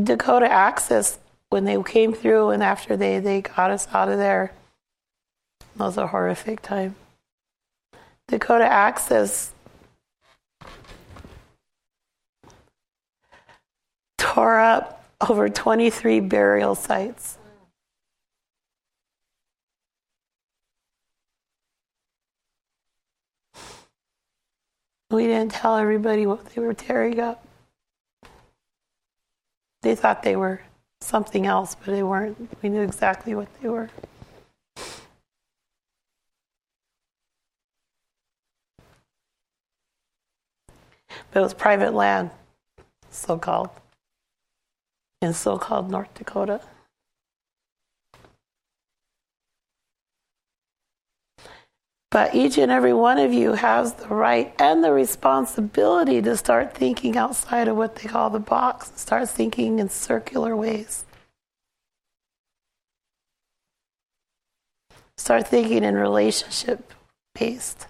[0.00, 1.18] Dakota Access,
[1.50, 4.52] when they came through and after they, they got us out of there,
[5.76, 6.96] that was a horrific time.
[8.28, 9.52] Dakota Access
[14.18, 17.38] tore up over 23 burial sites.
[25.10, 27.46] We didn't tell everybody what they were tearing up.
[29.82, 30.62] They thought they were
[31.02, 32.48] something else, but they weren't.
[32.62, 33.90] We knew exactly what they were.
[41.32, 42.30] But it was private land,
[43.10, 43.70] so called,
[45.22, 46.60] in so called North Dakota.
[52.10, 56.74] But each and every one of you has the right and the responsibility to start
[56.74, 61.06] thinking outside of what they call the box, start thinking in circular ways.
[65.16, 66.92] Start thinking in relationship
[67.34, 67.86] based.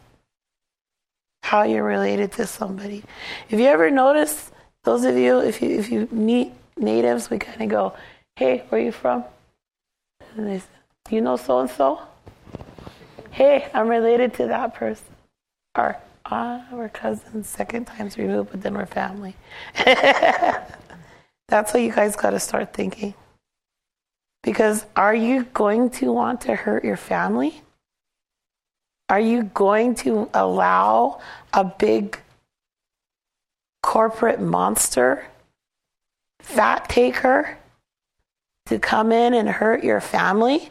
[1.43, 3.05] How you're related to somebody.
[3.51, 4.51] If you ever notice,
[4.85, 7.95] those of you, if you if you meet natives, we kind of go,
[8.37, 9.25] "Hey, where are you from?"
[10.37, 10.67] And they say,
[11.11, 12.01] "You know so and so."
[13.33, 15.07] Hey, I'm related to that person.
[15.75, 19.35] Or, ah, we're cousins, second times removed, but then we're family.
[21.49, 23.15] That's what you guys got to start thinking.
[24.43, 27.63] Because are you going to want to hurt your family?
[29.13, 31.21] Are you going to allow
[31.53, 32.19] a big
[33.83, 35.27] corporate monster,
[36.41, 37.59] fat taker,
[38.65, 40.71] to come in and hurt your family?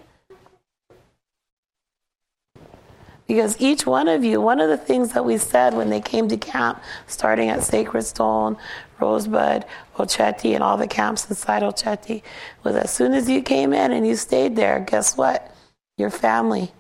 [3.28, 6.28] Because each one of you, one of the things that we said when they came
[6.30, 8.58] to camp, starting at Sacred Stone,
[9.00, 9.66] Rosebud,
[9.98, 12.24] Oceti, and all the camps inside Oceti,
[12.64, 15.56] was as soon as you came in and you stayed there, guess what?
[15.96, 16.72] You're family.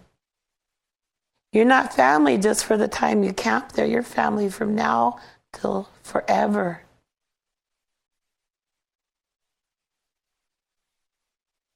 [1.53, 5.19] You're not family just for the time you camp there, you're family from now
[5.51, 6.83] till forever.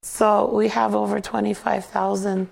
[0.01, 2.47] So we have over 25,000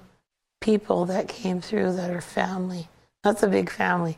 [0.59, 2.89] people that came through that are family.
[3.24, 4.17] That's a big family.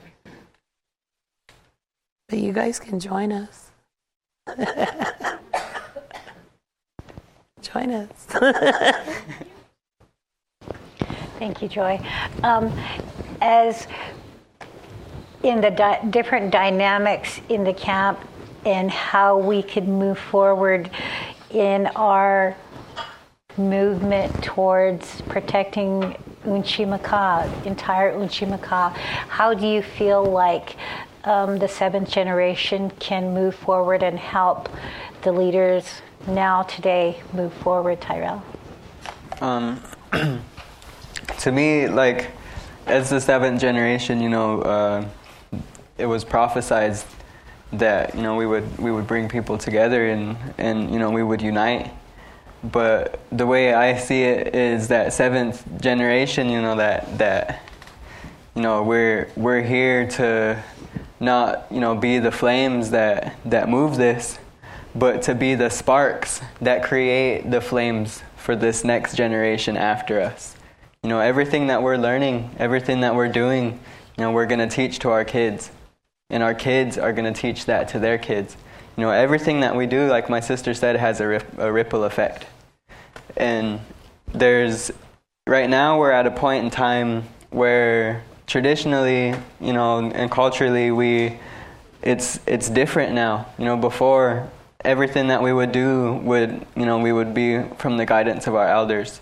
[2.28, 3.70] But you guys can join us.
[7.62, 8.28] join us.
[11.40, 12.00] Thank you, Joye.
[12.44, 12.72] Um,
[13.42, 13.88] as
[15.44, 18.20] in the di- different dynamics in the camp
[18.66, 20.90] and how we could move forward
[21.52, 22.56] in our
[23.58, 26.16] movement towards protecting
[26.46, 28.90] Unci Maka, entire Unci Maka.
[29.30, 30.76] How do you feel like
[31.24, 34.70] um, the seventh generation can move forward and help
[35.22, 38.44] the leaders now, today, move forward, Terrell?
[39.42, 39.82] Um,
[41.40, 42.32] to me, like,
[42.86, 45.06] as the seventh generation, you know, uh,
[45.98, 46.98] it was prophesied
[47.74, 51.24] that you know we would we would bring people together and and you know we
[51.24, 51.92] would unite
[52.72, 57.62] but the way I see it is that seventh generation, you know, that that
[58.56, 60.64] you know we're we're here to
[61.20, 64.40] not you know be the flames that that move this,
[64.96, 70.56] but to be the sparks that create the flames for this next generation after us.
[71.06, 73.74] You know, everything that we're learning, everything that we're doing,
[74.18, 75.70] you know, we're going to teach to our kids,
[76.32, 78.58] and our kids are going to teach that to their kids.
[78.98, 82.06] You know, everything that we do, like my sister said, has a, rip, a ripple
[82.06, 82.48] effect.
[83.38, 83.82] And
[84.34, 84.90] there's,
[85.46, 91.38] right now, we're at a point in time where traditionally, you know, and culturally, we,
[92.02, 93.46] it's, it's different now.
[93.60, 94.50] You know, before,
[94.84, 98.56] everything that we would do would, you know, we would be from the guidance of
[98.56, 99.22] our elders.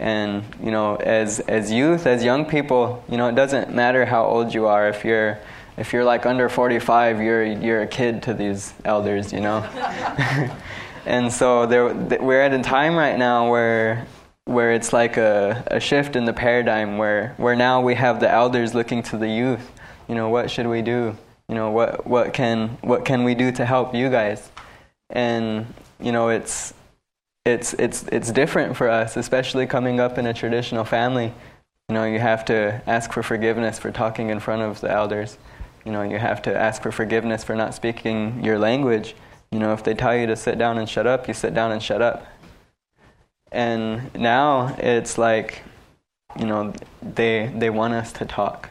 [0.00, 4.24] And, you know, as, as youth, as young people, you know, it doesn't matter how
[4.24, 4.88] old you are.
[4.88, 5.38] If you're,
[5.76, 9.58] if you're like under 45, you're, you're a kid to these elders, you know?
[11.06, 14.06] and so there, we're at a time right now where
[14.46, 18.28] where it's like a, a shift in the paradigm where, where now we have the
[18.28, 19.70] elders looking to the youth
[20.10, 21.16] you know what should we do
[21.48, 24.50] you know what, what can what can we do to help you guys
[25.08, 26.74] and you know it's
[27.44, 31.32] it's it's it's different for us especially coming up in a traditional family
[31.88, 35.38] you know you have to ask for forgiveness for talking in front of the elders
[35.84, 39.14] you know you have to ask for forgiveness for not speaking your language
[39.52, 41.72] you know, if they tell you to sit down and shut up, you sit down
[41.72, 42.24] and shut up.
[43.50, 45.62] And now it's like,
[46.38, 46.72] you know,
[47.02, 48.70] they they want us to talk.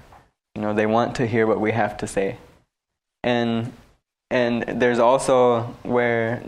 [0.55, 2.37] You know, they want to hear what we have to say.
[3.23, 3.73] And
[4.31, 6.41] and there's also where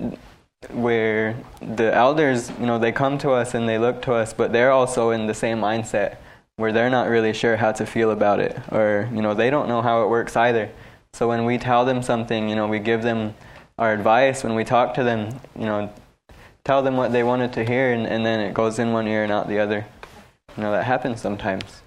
[0.69, 4.51] where the elders, you know, they come to us and they look to us, but
[4.51, 6.17] they're also in the same mindset
[6.57, 9.67] where they're not really sure how to feel about it or, you know, they don't
[9.67, 10.69] know how it works either.
[11.13, 13.33] So when we tell them something, you know, we give them
[13.77, 15.91] our advice when we talk to them, you know,
[16.63, 19.23] tell them what they wanted to hear, and, and then it goes in one ear
[19.23, 19.85] and out the other.
[20.55, 21.81] You know, that happens sometimes.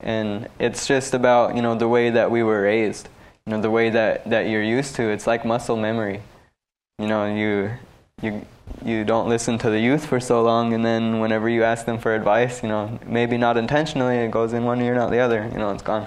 [0.00, 3.08] And it's just about, you know, the way that we were raised,
[3.46, 5.04] you know, the way that, that you're used to.
[5.04, 6.22] It's like muscle memory.
[6.98, 7.70] You know, you,
[8.22, 8.46] you,
[8.84, 11.98] you don't listen to the youth for so long, and then whenever you ask them
[11.98, 15.48] for advice, you know, maybe not intentionally, it goes in one ear not the other,
[15.52, 16.06] you know, it's gone.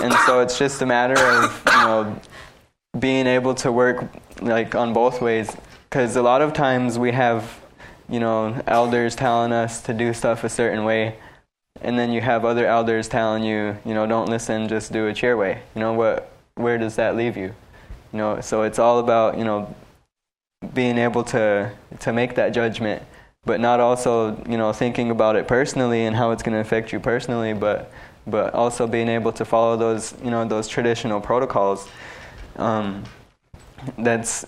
[0.00, 2.20] And so it's just a matter of, you know,
[2.98, 4.04] being able to work
[4.40, 5.56] like on both ways.
[5.88, 7.60] Because a lot of times we have
[8.08, 11.16] you know elders telling us to do stuff a certain way
[11.80, 15.22] and then you have other elders telling you you know don't listen just do it
[15.22, 15.62] your way.
[15.74, 17.54] You know what where does that leave you?
[18.12, 19.74] You know so it's all about you know
[20.74, 23.02] being able to to make that judgment
[23.44, 26.92] but not also you know thinking about it personally and how it's going to affect
[26.92, 27.90] you personally but
[28.26, 31.88] but also being able to follow those you know those traditional protocols.
[32.56, 33.04] Um,
[33.98, 34.46] that's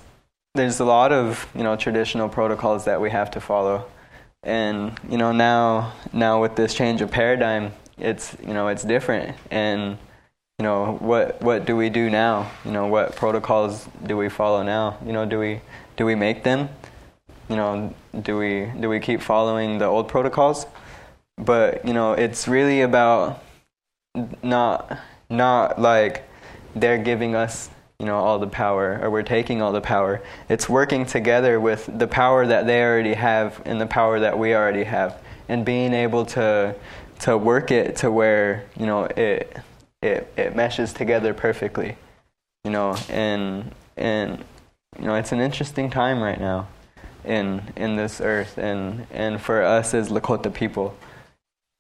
[0.55, 3.87] there's a lot of you know traditional protocols that we have to follow,
[4.43, 9.37] and you know now now with this change of paradigm, it's you know it's different.
[9.51, 9.99] And
[10.59, 12.51] you know what what do we do now?
[12.65, 14.99] You know what protocols do we follow now?
[15.05, 15.61] You know do we
[15.97, 16.69] do we make them?
[17.49, 20.67] You know do we do we keep following the old protocols?
[21.37, 23.43] But you know it's really about
[24.43, 26.29] not not like
[26.75, 30.23] they're giving us you know all the power or we're taking all the power.
[30.49, 34.55] It's working together with the power that they already have and the power that we
[34.55, 35.21] already have.
[35.49, 36.75] And being able to
[37.21, 39.57] to work it to where you know it
[40.03, 41.97] it it meshes together perfectly
[42.65, 44.45] you know and and
[44.99, 46.67] you know it's an interesting time right now
[47.25, 50.97] in in this earth and and for us as Lakota people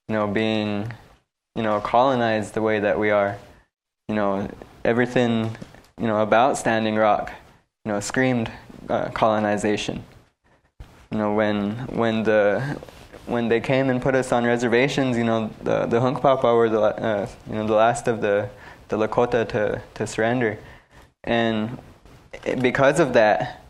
[0.08, 0.92] you know being
[1.54, 3.36] you know colonized the way that we are
[4.08, 4.48] you know
[4.84, 5.56] everything
[6.00, 7.32] you know about Standing Rock
[7.84, 8.50] you know screamed
[8.88, 10.02] uh, colonization.
[11.10, 12.78] You know when when the
[13.26, 16.80] when they came and put us on reservations, you know, the the Hunkpapa were the
[16.80, 18.48] uh, you know the last of the
[18.88, 20.58] the Lakota to to surrender,
[21.22, 21.78] and
[22.60, 23.62] because of that,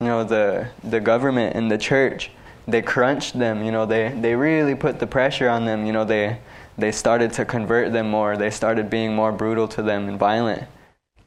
[0.00, 2.30] you know, the the government and the church
[2.66, 3.62] they crunched them.
[3.62, 5.86] You know, they they really put the pressure on them.
[5.86, 6.38] You know, they
[6.76, 8.36] they started to convert them more.
[8.36, 10.64] They started being more brutal to them and violent.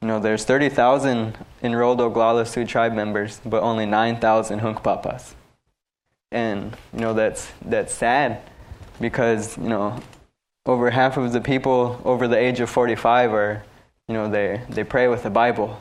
[0.02, 5.34] You know, there's 30,000 enrolled Oglala Sioux tribe members, but only 9,000 Hunkpapas
[6.32, 8.42] and you know that's that's sad
[9.00, 10.02] because you know
[10.66, 13.64] over half of the people over the age of 45 are
[14.08, 15.80] you know they they pray with the bible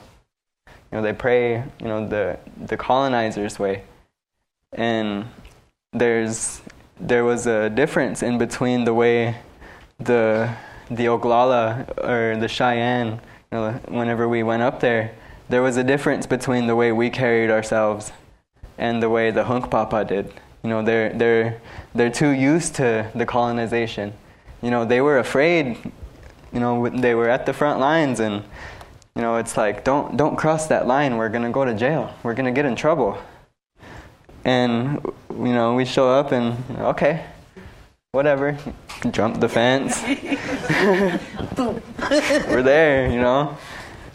[0.91, 3.83] you know they pray you know the the colonizers way
[4.73, 5.25] and
[5.93, 6.61] there's
[7.01, 9.37] there was a difference in between the way
[9.99, 10.53] the
[10.91, 13.21] the Oglala or the Cheyenne
[13.53, 15.13] you know, whenever we went up there
[15.51, 18.13] there was a difference between the way we carried ourselves
[18.79, 20.33] and the way the Hunkpapa did.
[20.63, 21.61] You know, they're, they're,
[21.95, 24.13] they're too used to the colonization.
[24.63, 25.77] You know, they were afraid,
[26.53, 28.45] you know, they were at the front lines and,
[29.17, 31.17] you know, it's like, don't, don't cross that line.
[31.17, 32.15] We're to go to jail.
[32.23, 33.19] We're to get in trouble.
[34.45, 37.25] And, you know, we show up and, okay,
[38.13, 38.57] whatever,
[39.11, 40.01] jump the fence.
[42.49, 43.59] we're there, you know?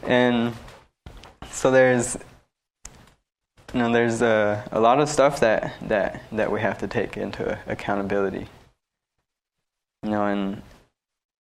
[0.04, 0.54] And
[1.50, 2.18] so there's
[3.76, 7.18] you know, there's a, a lot of stuff that, that, that we have to take
[7.18, 8.48] into accountability.
[10.02, 10.62] You know, and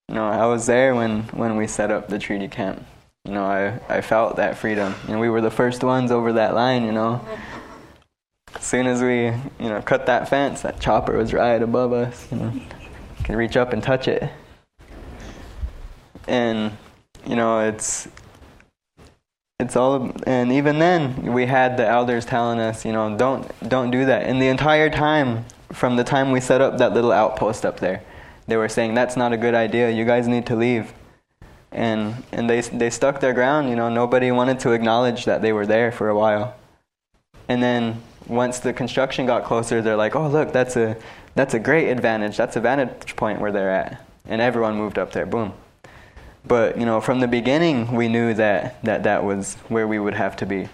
[0.10, 2.86] you know, I was there when, when we set up the treaty camp.
[3.26, 4.94] You know, I, I felt that freedom.
[5.08, 7.26] And we were the first ones over that line, you know.
[8.54, 12.28] As soon as we, you know, cut that fence, that chopper was right above us,
[12.32, 12.54] you know.
[13.24, 14.30] Can reach up and touch it.
[16.28, 16.78] And,
[17.26, 18.08] you know, it's
[19.60, 23.90] it's all and even then we had the elders telling us you know don't don't
[23.90, 27.66] do that and the entire time from the time we set up that little outpost
[27.66, 28.04] up there
[28.48, 30.92] they were saying that's not a good idea you guys need to leave
[31.72, 35.54] and and they they stuck their ground you know nobody wanted to acknowledge that they
[35.54, 36.56] were there for a while.
[37.48, 40.98] And then once the construction got closer they're like oh look that's a
[41.36, 42.38] that's a great advantage.
[42.38, 44.02] That's a vantage point where they're at.
[44.28, 45.54] And everyone moved up there boom.
[46.48, 50.14] But you know, from the beginning, we knew that that, that was where we would
[50.14, 50.70] have to be.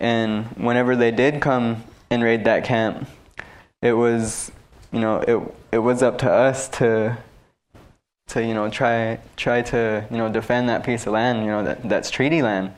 [0.00, 3.06] And whenever they did come and raid that camp,
[3.82, 4.50] it was
[4.92, 7.18] you know it it was up to us to
[8.30, 11.40] to you know try try to you know defend that piece of land.
[11.40, 12.72] You know that that's treaty land.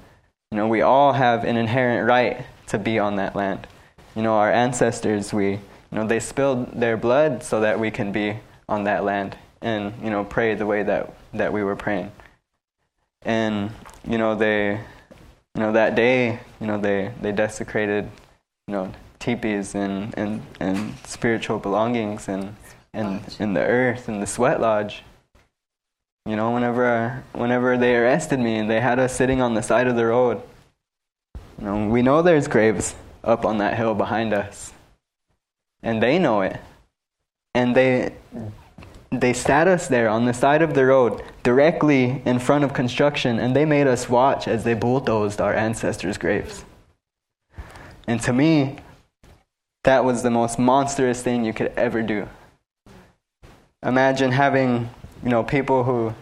[0.50, 3.66] You know we all have an inherent right to be on that land.
[4.14, 5.60] You know our ancestors we you
[5.92, 8.38] know they spilled their blood so that we can be
[8.68, 12.10] on that land and you know pray the way that that we were praying.
[13.22, 13.70] And
[14.06, 14.72] you know they,
[15.54, 18.10] you know that day, you know they they desecrated,
[18.66, 22.56] you know teepees and and and spiritual belongings and
[22.92, 25.04] and in the earth and the sweat lodge.
[26.26, 29.86] You know, whenever whenever they arrested me and they had us sitting on the side
[29.86, 30.42] of the road.
[31.58, 32.94] You know, we know there's graves
[33.24, 34.72] up on that hill behind us.
[35.82, 36.60] And they know it.
[37.54, 38.12] And they
[39.12, 43.38] they sat us there on the side of the road, directly in front of construction,
[43.38, 46.64] and they made us watch as they bulldozed our ancestors' graves.
[48.06, 48.78] And to me,
[49.84, 52.28] that was the most monstrous thing you could ever do.
[53.84, 54.88] Imagine having,
[55.22, 56.14] you know, people who,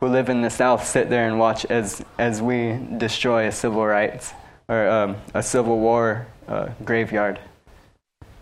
[0.00, 3.86] who live in the South sit there and watch as, as we destroy a civil
[3.86, 4.32] rights
[4.68, 7.38] or um, a Civil War uh, graveyard.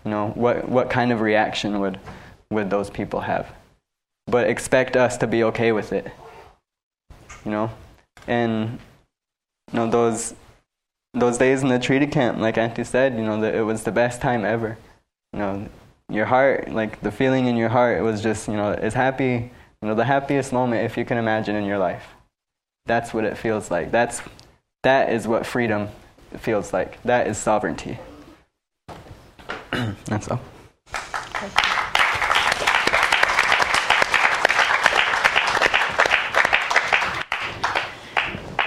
[0.05, 1.99] You know, what, what kind of reaction would,
[2.49, 3.53] would those people have?
[4.27, 6.11] but expect us to be okay with it.
[7.45, 7.71] You know,
[8.27, 8.77] and
[9.71, 10.35] you know those
[11.13, 13.91] those days in the treaty camp, like Auntie said, you know, that it was the
[13.91, 14.77] best time ever.
[15.33, 15.69] You know,
[16.09, 19.51] your heart, like the feeling in your heart, was just, you know, it's happy,
[19.81, 22.03] you know, the happiest moment if you can imagine in your life.
[22.85, 23.91] That's what it feels like.
[23.91, 24.21] That's
[24.83, 25.89] that is what freedom
[26.37, 27.01] feels like.
[27.03, 27.99] That is sovereignty.
[30.05, 30.41] That's all.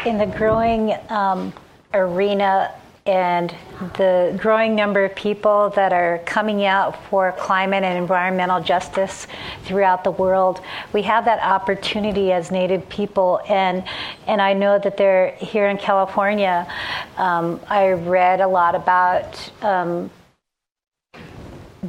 [0.07, 1.53] In the growing um,
[1.93, 2.73] arena
[3.07, 3.55] and
[3.97, 9.27] the growing number of people that are coming out for climate and environmental justice
[9.65, 10.61] throughout the world.
[10.93, 13.85] We have that opportunity as Native people, and
[14.27, 16.71] and I know that they're here in California.
[17.17, 20.11] Um, I read a lot about um,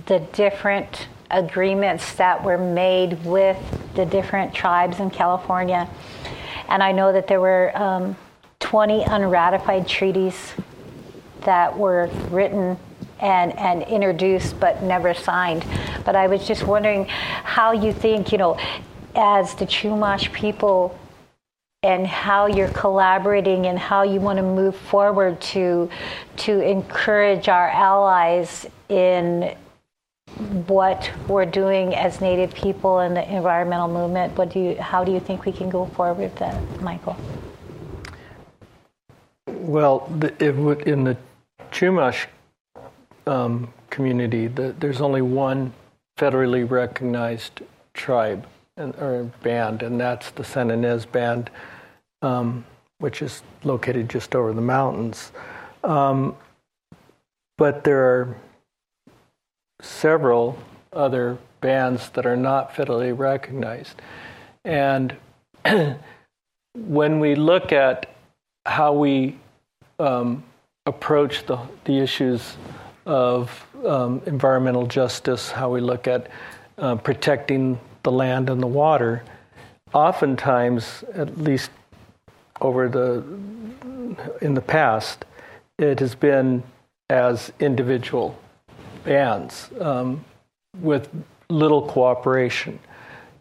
[0.05, 3.57] the different agreements that were made with
[3.95, 5.89] the different tribes in California,
[6.69, 7.77] and I know that there were.
[7.77, 8.15] Um,
[8.61, 10.53] 20 unratified treaties
[11.41, 12.77] that were written
[13.19, 15.65] and, and introduced but never signed.
[16.05, 18.57] But I was just wondering how you think, you know,
[19.15, 20.97] as the Chumash people
[21.83, 25.89] and how you're collaborating and how you want to move forward to
[26.37, 29.55] to encourage our allies in
[30.67, 34.37] what we're doing as native people in the environmental movement.
[34.37, 37.17] What do you how do you think we can go forward with that, Michael?
[39.47, 40.07] Well,
[40.39, 41.17] in the
[41.71, 42.27] Chumash
[43.27, 45.73] um, community, the, there's only one
[46.17, 47.61] federally recognized
[47.93, 48.45] tribe
[48.77, 51.49] and, or band, and that's the Santa Ynez Band,
[52.21, 52.65] um,
[52.99, 55.31] which is located just over the mountains.
[55.83, 56.35] Um,
[57.57, 58.37] but there are
[59.81, 60.57] several
[60.93, 64.01] other bands that are not federally recognized.
[64.65, 65.15] And
[66.75, 68.13] when we look at
[68.65, 69.37] how we
[69.99, 70.43] um,
[70.85, 72.57] approach the, the issues
[73.05, 76.27] of um, environmental justice, how we look at
[76.77, 79.23] uh, protecting the land and the water,
[79.93, 81.69] oftentimes, at least
[82.61, 83.23] over the
[84.41, 85.25] in the past,
[85.77, 86.63] it has been
[87.09, 88.37] as individual
[89.03, 90.23] bands um,
[90.79, 91.09] with
[91.49, 92.79] little cooperation.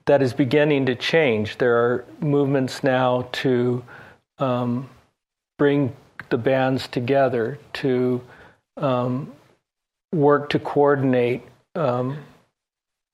[0.06, 1.58] That is beginning to change.
[1.58, 3.84] There are movements now to
[4.38, 4.88] um,
[5.58, 5.94] bring
[6.30, 8.20] the bands together to
[8.76, 9.32] um,
[10.12, 11.42] work to coordinate
[11.74, 12.18] um,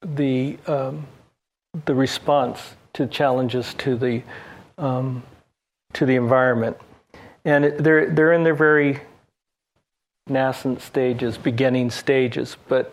[0.02, 1.06] the um,
[1.84, 4.22] the response to challenges to the
[4.78, 5.22] um,
[5.92, 6.76] to the environment,
[7.44, 9.00] and it, they're they're in their very
[10.28, 12.92] nascent stages, beginning stages, but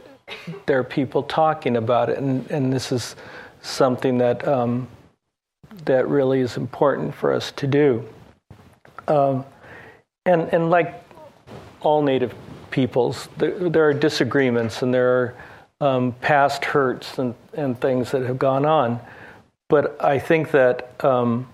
[0.65, 3.15] there are people talking about it, and, and this is
[3.61, 4.87] something that um,
[5.85, 8.07] that really is important for us to do.
[9.07, 9.45] Um,
[10.25, 11.03] and, and like
[11.81, 12.33] all Native
[12.71, 15.35] peoples, there, there are disagreements and there are
[15.81, 18.99] um, past hurts and, and things that have gone on.
[19.69, 21.47] But I think that um,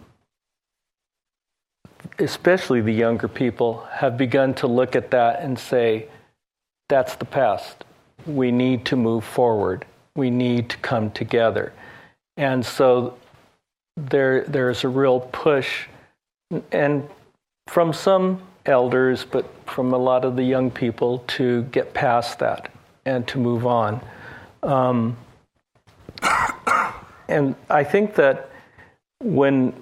[2.20, 6.08] especially the younger people have begun to look at that and say,
[6.90, 7.86] that's the past.
[8.26, 9.86] We need to move forward.
[10.16, 11.72] We need to come together.
[12.38, 13.18] And so
[13.96, 15.88] there, there's a real push,
[16.72, 17.08] and
[17.68, 22.72] from some elders, but from a lot of the young people to get past that
[23.06, 24.02] and to move on.
[24.64, 25.18] Um,
[27.28, 28.50] and I think that
[29.22, 29.74] when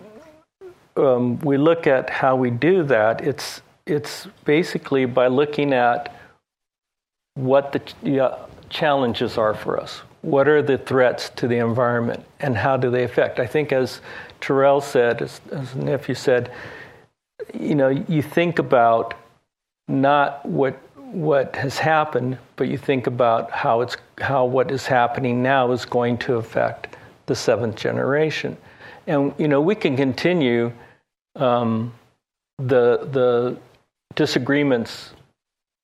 [0.95, 6.13] um, we look at how we do that, it's it's basically by looking at
[7.35, 8.35] what the yeah,
[8.69, 10.01] challenges are for us.
[10.21, 13.39] What are the threats to the environment, and how do they affect?
[13.39, 14.01] I think, as
[14.41, 16.51] Terrell said, as, as nephew said,
[17.53, 19.13] you know, you think about
[19.87, 25.41] not what what has happened, but you think about how it's how what is happening
[25.41, 28.57] now is going to affect the seventh generation,
[29.07, 30.71] and you know we can continue
[31.35, 31.93] um,
[32.57, 33.57] the the
[34.15, 35.13] disagreements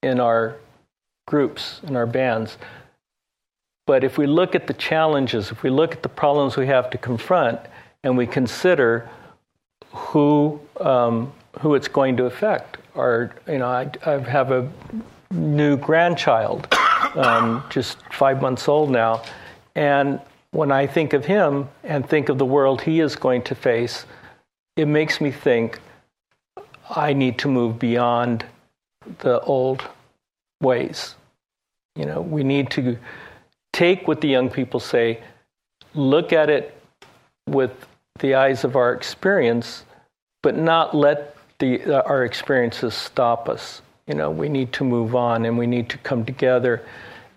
[0.02, 0.56] in our
[1.28, 2.58] groups in our bands,
[3.88, 6.90] but if we look at the challenges, if we look at the problems we have
[6.90, 7.60] to confront,
[8.04, 9.10] and we consider
[9.94, 12.78] who um, who it's going to affect.
[12.96, 14.72] Or, you know, I, I have a
[15.32, 16.68] new grandchild,
[17.16, 19.24] um, just five months old now,
[19.76, 20.20] and
[20.52, 24.06] when I think of him and think of the world he is going to face,
[24.76, 25.80] it makes me think
[26.90, 28.46] I need to move beyond
[29.20, 29.84] the old
[30.62, 31.16] ways.
[31.96, 32.98] You know, we need to
[33.72, 35.22] take what the young people say,
[35.96, 36.80] look at it
[37.48, 37.72] with
[38.20, 39.86] the eyes of our experience,
[40.44, 41.33] but not let
[41.64, 43.82] the, our experiences stop us.
[44.08, 46.84] You know, we need to move on and we need to come together.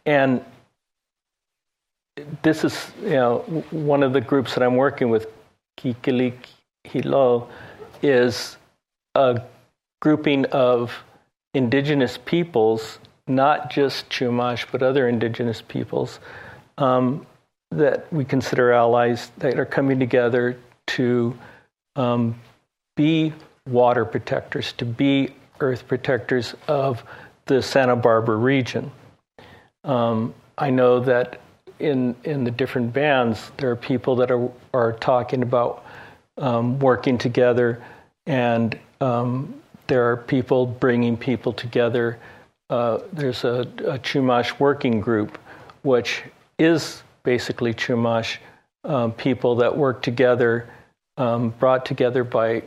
[0.05, 0.45] And
[2.43, 3.39] this is, you know,
[3.71, 5.29] one of the groups that I'm working with,
[5.79, 6.35] Kikilik
[6.83, 7.49] Hilo,
[8.03, 8.57] is
[9.15, 9.43] a
[10.01, 10.93] grouping of
[11.55, 12.99] indigenous peoples,
[13.29, 16.19] not just Chumash, but other indigenous peoples,
[16.79, 17.27] um,
[17.71, 21.39] that we consider allies that are coming together to
[21.95, 22.41] um,
[22.97, 23.33] be
[23.67, 27.03] water protectors, to be earth protectors of
[27.47, 28.91] the Santa Barbara region.
[29.85, 31.41] Um, I know that
[31.79, 35.85] in in the different bands, there are people that are are talking about
[36.39, 37.83] um, working together,
[38.27, 42.19] and um, there are people bringing people together.
[42.69, 45.39] Uh, there's a, a, Chumash working group,
[45.83, 46.25] which
[46.59, 48.39] is basically Chumash
[48.83, 50.69] um, people that work together,
[51.17, 52.65] um, brought together by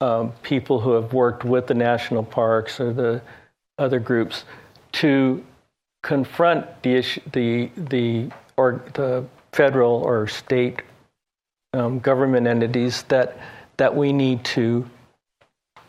[0.00, 3.22] um, people who have worked with the national parks or the
[3.78, 4.44] other groups
[4.92, 5.44] to
[6.02, 10.82] confront the issue, the the or the federal or state
[11.72, 13.36] um, government entities that
[13.76, 14.88] that we need to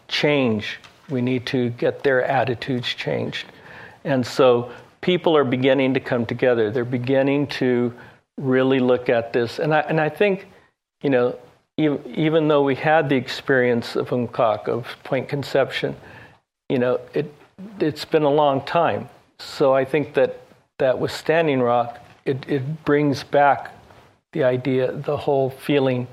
[0.07, 0.79] change.
[1.09, 3.47] We need to get their attitudes changed,
[4.03, 6.71] and so people are beginning to come together.
[6.71, 7.93] They're beginning to
[8.37, 10.47] really look at this, and I and I think,
[11.01, 11.37] you know,
[11.79, 15.95] even, though we had the experience of Unkak of Point Conception,
[16.67, 17.33] you know, it
[17.79, 19.09] it's been a long time.
[19.39, 20.41] So I think that
[20.77, 23.71] that with Standing Rock, it, it brings back
[24.33, 26.07] the idea, the whole feeling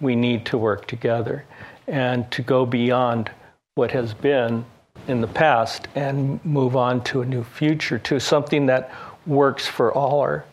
[0.00, 1.44] we need to work together
[1.86, 3.30] and to go beyond
[3.74, 4.64] what has been
[5.08, 8.92] in the past and move on to a new future, to something that
[9.26, 10.44] works for all our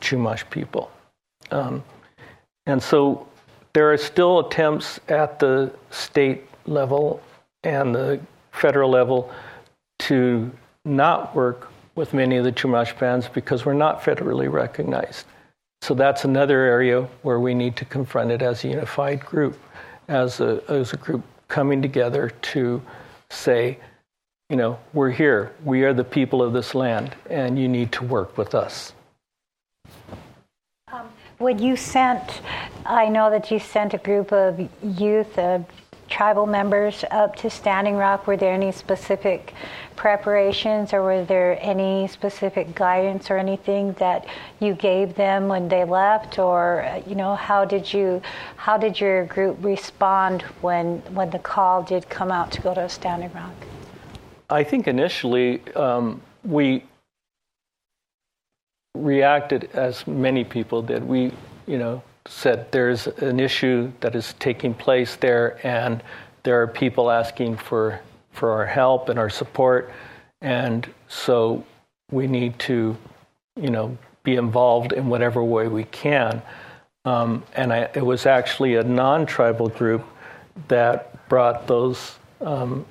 [0.00, 0.90] Chumash people.
[1.50, 1.82] Um,
[2.66, 3.26] and so
[3.74, 7.20] there are still attempts at the state level
[7.64, 8.20] and the
[8.52, 9.30] federal level
[9.98, 10.50] to
[10.84, 15.26] not work with many of the Chumash bands because we're not federally recognized.
[15.82, 19.58] So that's another area where we need to confront it as a unified group,
[20.08, 22.80] as a, as a group coming together to
[23.28, 23.78] say,
[24.48, 28.04] you know, we're here, we are the people of this land, and you need to
[28.04, 28.93] work with us.
[31.38, 32.42] When you sent,
[32.86, 35.60] I know that you sent a group of youth, uh,
[36.08, 38.26] tribal members up to Standing Rock.
[38.26, 39.52] Were there any specific
[39.96, 44.26] preparations or were there any specific guidance or anything that
[44.60, 48.20] you gave them when they left or you know how did you
[48.56, 52.88] how did your group respond when when the call did come out to go to
[52.88, 53.54] Standing Rock?
[54.50, 56.84] I think initially um, we
[58.94, 61.04] reacted as many people did.
[61.04, 61.32] We
[61.66, 66.02] you know said there's an issue that is taking place there, and
[66.42, 68.00] there are people asking for
[68.32, 69.92] for our help and our support,
[70.40, 71.64] and so
[72.10, 72.96] we need to,
[73.60, 76.42] you know, be involved in whatever way we can.
[77.04, 80.04] Um, and I, it was actually a non-tribal group
[80.68, 82.86] that brought those um,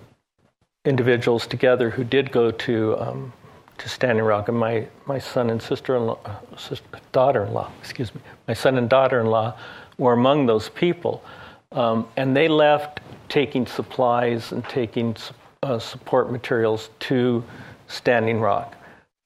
[0.86, 3.34] individuals together who did go to um,
[3.78, 8.54] to Standing Rock, and my, my son and sister-in-law, uh, sister, daughter-in-law, excuse me, my
[8.54, 9.58] son and daughter-in-law
[9.98, 11.24] were among those people,
[11.72, 13.00] um, and they left
[13.30, 15.16] taking supplies and taking
[15.64, 17.44] uh, support materials to
[17.88, 18.76] Standing Rock.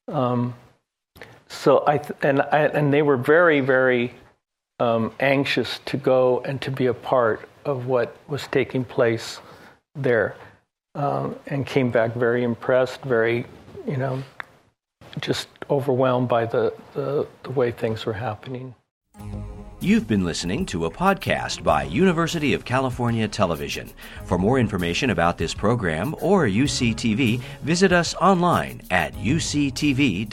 [0.07, 0.53] Um,
[1.47, 4.13] so I th- and I, and they were very very
[4.79, 9.39] um, anxious to go and to be a part of what was taking place
[9.95, 10.35] there,
[10.95, 13.45] um, and came back very impressed, very
[13.87, 14.23] you know
[15.21, 18.75] just overwhelmed by the, the, the way things were happening.
[19.79, 23.91] You've been listening to a podcast by University of California Television.
[24.25, 30.27] For more information about this program or UCTV, visit us online at uctv.tv.